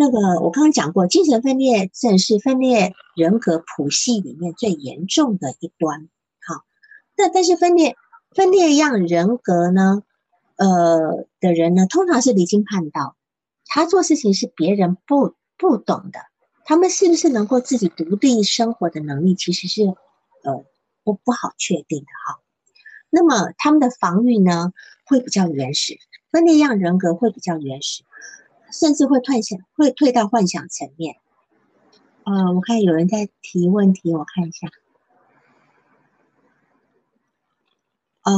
[0.00, 6.08] 那个我刚刚讲过，精神分裂症是分裂人格谱系里面最严重的一端。
[6.40, 6.64] 好，
[7.18, 7.94] 那但是分裂
[8.34, 10.02] 分裂样人格呢，
[10.56, 13.16] 呃的人呢，通常是离经叛道，
[13.66, 16.20] 他做事情是别人不不懂的，
[16.64, 20.64] 他们是不是能够自己独立生活的能力，其实是呃
[21.04, 22.40] 不不好确定的哈。
[23.10, 24.72] 那么他们的防御呢，
[25.06, 25.98] 会比较原始，
[26.30, 28.04] 分裂样人格会比较原始，
[28.72, 31.16] 甚至会退想会退到幻想层面。
[32.24, 34.68] 呃，我看有人在提问题，我看一下。
[38.22, 38.32] 呃，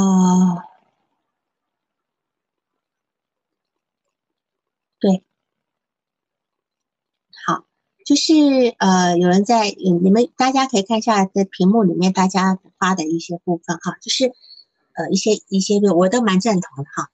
[4.99, 5.23] 对，
[7.47, 7.67] 好，
[8.05, 8.35] 就是
[8.79, 14.27] 呃，有人在，你们大家可以看一下在屏幕里面大家发的一些部分哈，就是
[14.93, 17.11] 呃一些一些个我都蛮赞同的哈，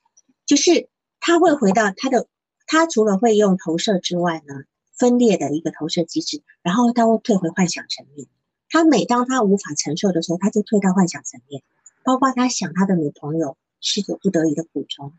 [0.47, 0.89] 就是
[1.21, 2.27] 他会回到他的，
[2.67, 4.55] 他除了会用投射之外呢，
[4.93, 8.27] 分裂的一个投射机制，然后他会退回幻想层面，
[8.69, 11.63] 他每当他无法承受的时候，他就退到幻想层面。
[12.03, 15.13] 包括他想他的女朋友是个不得已的补充，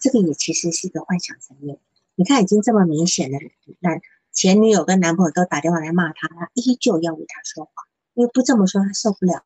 [0.00, 1.78] 这个也其实是一个幻想层面。
[2.16, 3.38] 你看，已经这么明显的，
[3.78, 4.00] 那
[4.32, 7.70] 前女友跟男朋友都打电话来骂他，他依旧要为他说话，
[8.14, 9.40] 因为不这么说他受不了的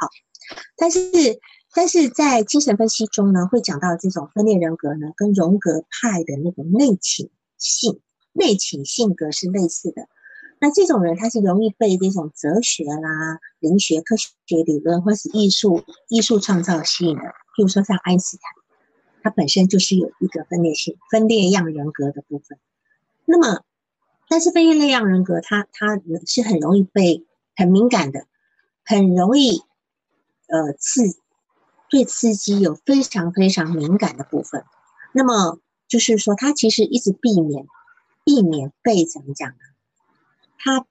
[0.00, 0.08] 哈。
[0.76, 1.00] 但是，
[1.72, 8.00] 但是在精神分析中呢，会讲到这种分裂人格呢，跟荣格派的那种内倾性、
[8.32, 10.08] 内倾性格是类似的。
[10.60, 14.30] 那这种人他是容易被这种哲学啦、灵学、科学
[14.64, 17.22] 理论或是艺术、艺术创造吸引的。
[17.56, 18.44] 譬如说像爱因斯坦，
[19.22, 22.58] 他本身就是有一个分裂性、分裂样人格的部分。
[23.24, 23.62] 那么，
[24.32, 28.26] 但是分裂样人格，他他是很容易被很敏感的，
[28.82, 29.60] 很容易
[30.48, 31.02] 呃刺
[31.90, 34.64] 对刺激有非常非常敏感的部分。
[35.12, 37.66] 那么就是说，他其实一直避免
[38.24, 39.58] 避免被怎么讲呢？
[40.56, 40.86] 他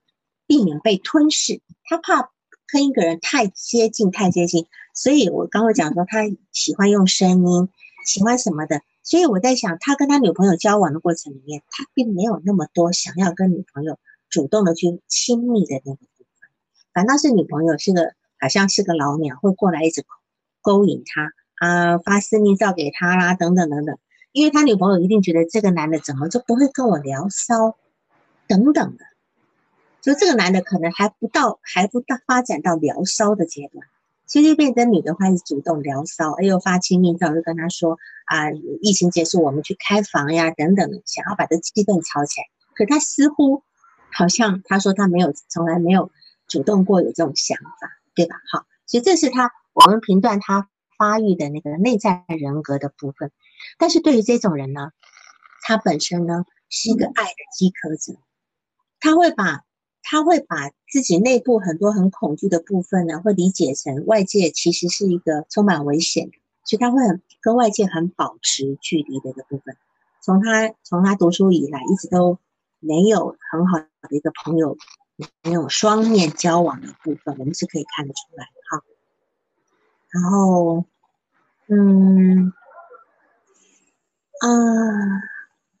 [0.46, 2.30] 避免被吞噬，他怕
[2.68, 6.20] 跟一个人太接近、太接近，所以我刚刚讲说他
[6.52, 7.68] 喜欢用声音，
[8.06, 13.98] 喜欢什么的，所以我在想，他跟他女朋友交往的过程里面，他并没有那么多想要跟女朋友
[14.30, 16.48] 主动的去亲密的那个部分，
[16.92, 20.04] 反倒是女朋友是个好像是个老鸟，会过来一直
[20.60, 21.32] 勾引他
[21.66, 23.98] 啊，发私密照给他啦，等等等等，
[24.32, 27.76] 因为他女朋友一定觉得这个男的怎么就不会跟我聊骚，
[28.46, 29.04] 等等的。
[30.00, 33.86] 就这个男的可能还不到，还不到发展到聊骚的阶段，
[34.32, 42.46] 其实变成女的话是主动聊骚，哎呦发亲密照就跟他说啊，疫情结束我们去开房呀等等，想要把这气氛炒起来。
[42.74, 43.62] 可他似乎
[44.10, 46.10] 好像他说他没有，从来没有
[46.48, 48.36] 主动过有这种想法，对吧？
[48.50, 50.66] 好，所以这是他我们评断他
[50.96, 53.30] 发育的那个内在人格的部分。
[53.76, 54.92] 但是对于这种人呢，
[55.60, 58.18] 他本身呢是一个爱的饥渴者，
[58.98, 59.62] 他会把。
[60.02, 66.32] 他会把自己内部很多很恐惧的部分呢，会理解成外界其实是一个充满危险的，
[66.64, 69.76] 所以他会很跟外界很保持距离的一个部分。
[70.20, 72.38] 从他从他读书以来，一直都
[72.80, 73.86] 没有很好的
[74.16, 74.76] 一个朋友，
[75.42, 78.82] 没有双面交往的部分，我们是可以看得出来哈。
[80.10, 80.84] 然后，
[81.68, 82.52] 嗯，
[84.40, 84.48] 啊。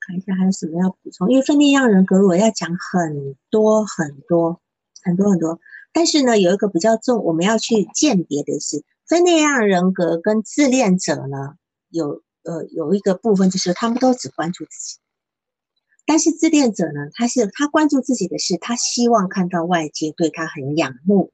[0.04, 1.30] 看一下还有什么要补充？
[1.30, 4.60] 因为分裂样人格我要讲很多很多
[5.00, 5.60] 很多很多，
[5.92, 11.54] 但是呢，有一个比较重，我们要去鉴别的是分裂样人格跟自恋者呢，
[11.88, 14.98] 有呃有一个部分就是他们都只关注自己，
[16.04, 21.30] 但是自恋者呢，他是他关注自己的是他希望看到外界对他很仰慕，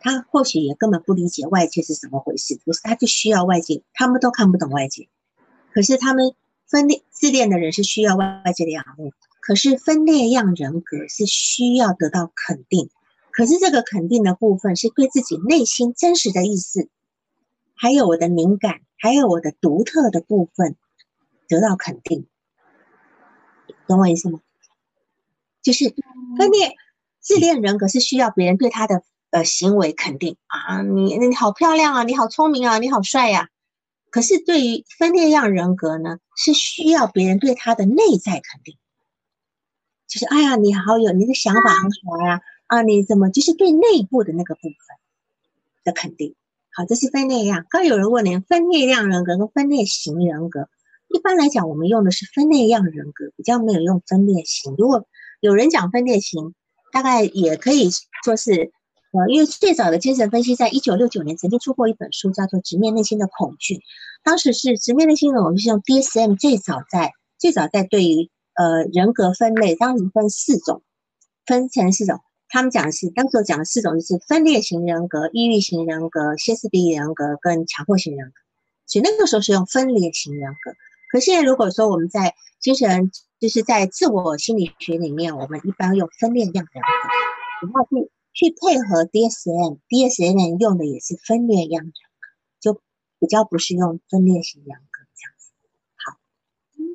[0.00, 5.10] 他或许也根本不理解外界是怎么回事，可是他就需要外界，他们都看不懂外界，
[5.74, 6.34] 可是他们。
[6.74, 12.90] 分裂自恋的人是需要外界的仰慕，可是分裂样人格是需要得到肯定，
[13.30, 16.88] 可是这个肯定的部分是对自己内心真实的意思，
[17.76, 20.74] 还有我的敏感，还有我的独特的部分
[21.46, 22.26] 得到肯定，
[23.86, 24.40] 懂我意思吗？
[25.62, 25.94] 就是
[26.36, 26.72] 分裂
[27.20, 33.48] 自恋人格是需要别人对他的呃行为肯定啊，你你好漂亮啊，你好聪明啊，你好帅呀。
[34.14, 38.78] 可是对于分裂样人格呢，是需要别人对他的内在肯定，
[40.06, 44.76] 就是哎呀，你好有你的想法很好呀，啊，你怎么就是对内部的那个部分
[45.82, 46.36] 的肯定？
[46.70, 47.66] 好，这是分裂样。
[47.68, 50.68] 刚有人问您，分裂样人格跟分裂型人格，
[51.08, 54.76] 一般来讲，我们用的是分裂样人格，比较没有用分裂型。
[54.78, 55.08] 如果
[55.40, 56.54] 有人讲分裂型，
[56.92, 57.90] 大概也可以
[58.22, 58.70] 说是。
[59.16, 63.74] 呃，因为最早的精神分析，在一九六九年曾经出过一本书，叫做《直面内心的恐惧》。
[64.24, 70.82] 当时是直面内心的恐惧，是用 DSM 最早在最早在对于呃人格分类，当时分四种，
[71.46, 72.18] 分成四种。
[72.48, 78.32] 他们讲的是当时我讲的四种，就是分裂型人格、抑郁型人格、歇斯底里人格跟强迫型人格。
[78.86, 80.72] 所以那个时候是用分裂型人格。
[81.12, 92.28] 可现在如果说我们在精神，就是在自我心理学里面，我们一般用分裂样人格，然后去去配合 DSM，DSM 用的也是分裂样人格，
[92.60, 92.74] 就
[93.18, 95.52] 比较不是用分裂型人格这样子。
[96.04, 96.18] 好，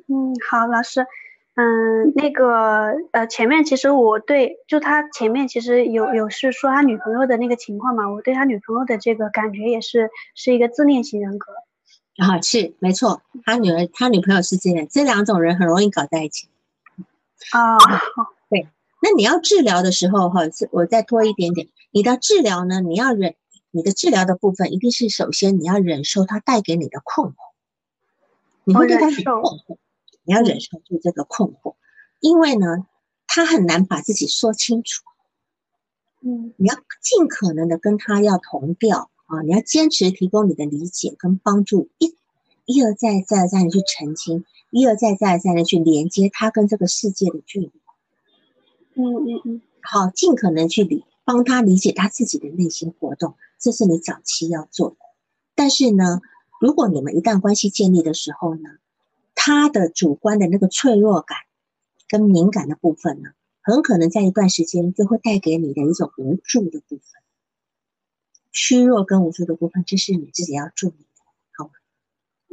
[0.06, 1.06] 嗯，好，老师。
[1.54, 11.52] 嗯，那个呃，前面其实我对就他前面其实有有是说他女朋友的那个情况嘛，我对他女朋友的这个感觉也是是一个自恋型人格。
[12.16, 16.48] 啊，是没错，他女儿他女朋友是这样，这两种人很容易搞在一起。
[17.52, 17.96] 啊，对，
[19.00, 20.42] 那你要治疗的时候哈，
[20.72, 23.34] 我再拖一点点，你的治疗呢，你要忍，
[23.70, 27.34] 你的治疗的部分一定是首先你要忍受他带给你的困惑，
[28.64, 29.78] 你会对他很困惑。
[30.22, 31.74] 你要忍受住这个困惑，
[32.20, 32.86] 因为呢，
[33.26, 35.02] 他很难把自己说清楚。
[36.20, 42.14] 嗯，你要尽可能的跟他要同调啊，你要坚持提供你的理解跟帮助，一
[42.66, 47.72] 一而再再而三的去澄清，一而再再而三的去连接他跟这个世界的距离。
[49.00, 54.96] 嗯嗯嗯，好，尽可能去理帮他理解他自己的内心活动，这是你早期要做的。
[55.54, 56.20] 但是呢，
[56.60, 58.70] 如果你们一旦关系建立的时候呢？
[59.42, 61.38] 他的主观的那个脆弱感
[62.08, 63.30] 跟敏感的部分呢，
[63.62, 67.22] 很可能在一段时间就会带给你的一种无助的部分，
[68.52, 71.06] 虚弱跟无助的部分，这是你自己要注意，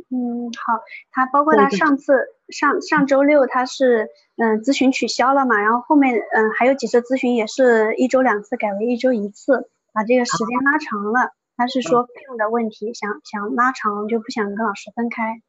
[0.10, 0.80] 嗯，好。
[1.12, 11.34] 他包括他上次上上周六他是嗯咨询取消了嘛，然后后面嗯还有几次咨询也是一周两次改为一周一次，把这个时间拉长了。
[11.58, 15.42] 他是说费用的问题，想想拉长就不想跟老师分开。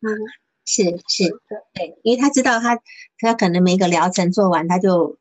[0.00, 0.08] 嗯，
[0.64, 1.28] 是是，
[1.74, 2.80] 对，因为他知道他
[3.18, 5.18] 他可能每个疗程做完，他就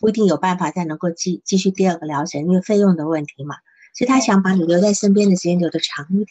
[0.00, 3.54] 不一定有办法再能够继继续第二个疗程，因为费用的问题嘛，
[3.94, 6.28] 所以他想把你留在身边的时间留的长一点。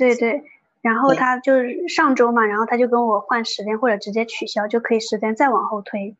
[0.00, 0.42] 对对，
[0.80, 6.16] 然后他就是上周嘛，然后他就跟我换时间或者直接取消，就可以时间再往后推。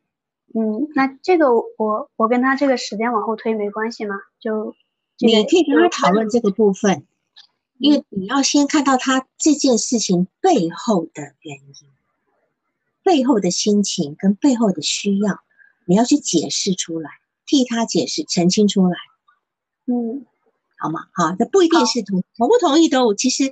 [0.54, 4.16] 嗯，那这个我我跟他这个时间往后推没关系吗？
[4.38, 4.74] 就
[5.18, 7.06] 你可以跟他讨论这个部分。
[7.78, 11.88] 因为你要先看到他这件事情背后的原因、
[13.02, 15.40] 背后的心情跟背后的需要，
[15.86, 17.08] 你要去解释出来，
[17.46, 18.98] 替他解释、澄清出来。
[19.86, 20.26] 嗯，
[20.76, 21.06] 好吗？
[21.14, 23.50] 好，那不一定是同同不同意都，其实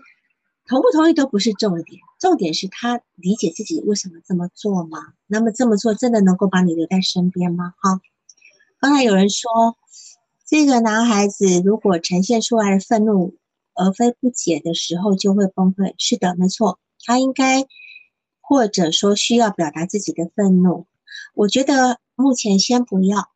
[0.69, 4.99] 同不同意都不是重点，重点是他理解自己为什么这么做吗？
[5.27, 7.75] 那么这么做真的能够把你留在身边吗？
[7.79, 8.01] 哈，
[8.79, 9.77] 刚才有人说，
[10.47, 13.35] 这个男孩子如果呈现出来的愤怒。
[13.81, 15.95] 而非不解的时候就会崩溃。
[15.99, 17.65] 是的，没错，他应该
[18.41, 20.89] 或者说需要表达自己的愤怒。
[21.33, 23.31] 我觉得目前先不要，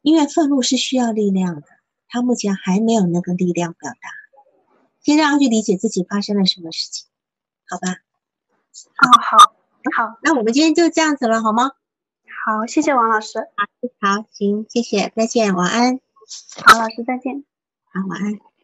[0.00, 1.66] 因为愤怒是需要力量的，
[2.08, 4.08] 他目前还没有那个力量表达。
[5.06, 7.06] 先让他去理解自己发生了什么事情，
[7.68, 7.92] 好吧？
[7.92, 9.38] 哦，好，
[9.96, 11.70] 好，那我们今天就这样子了，好吗？
[12.44, 13.38] 好，谢谢王老师。
[13.38, 16.00] 好，好，行，谢谢，再见，晚安。
[16.64, 17.44] 好，老师再见。
[17.84, 18.55] 好，晚安。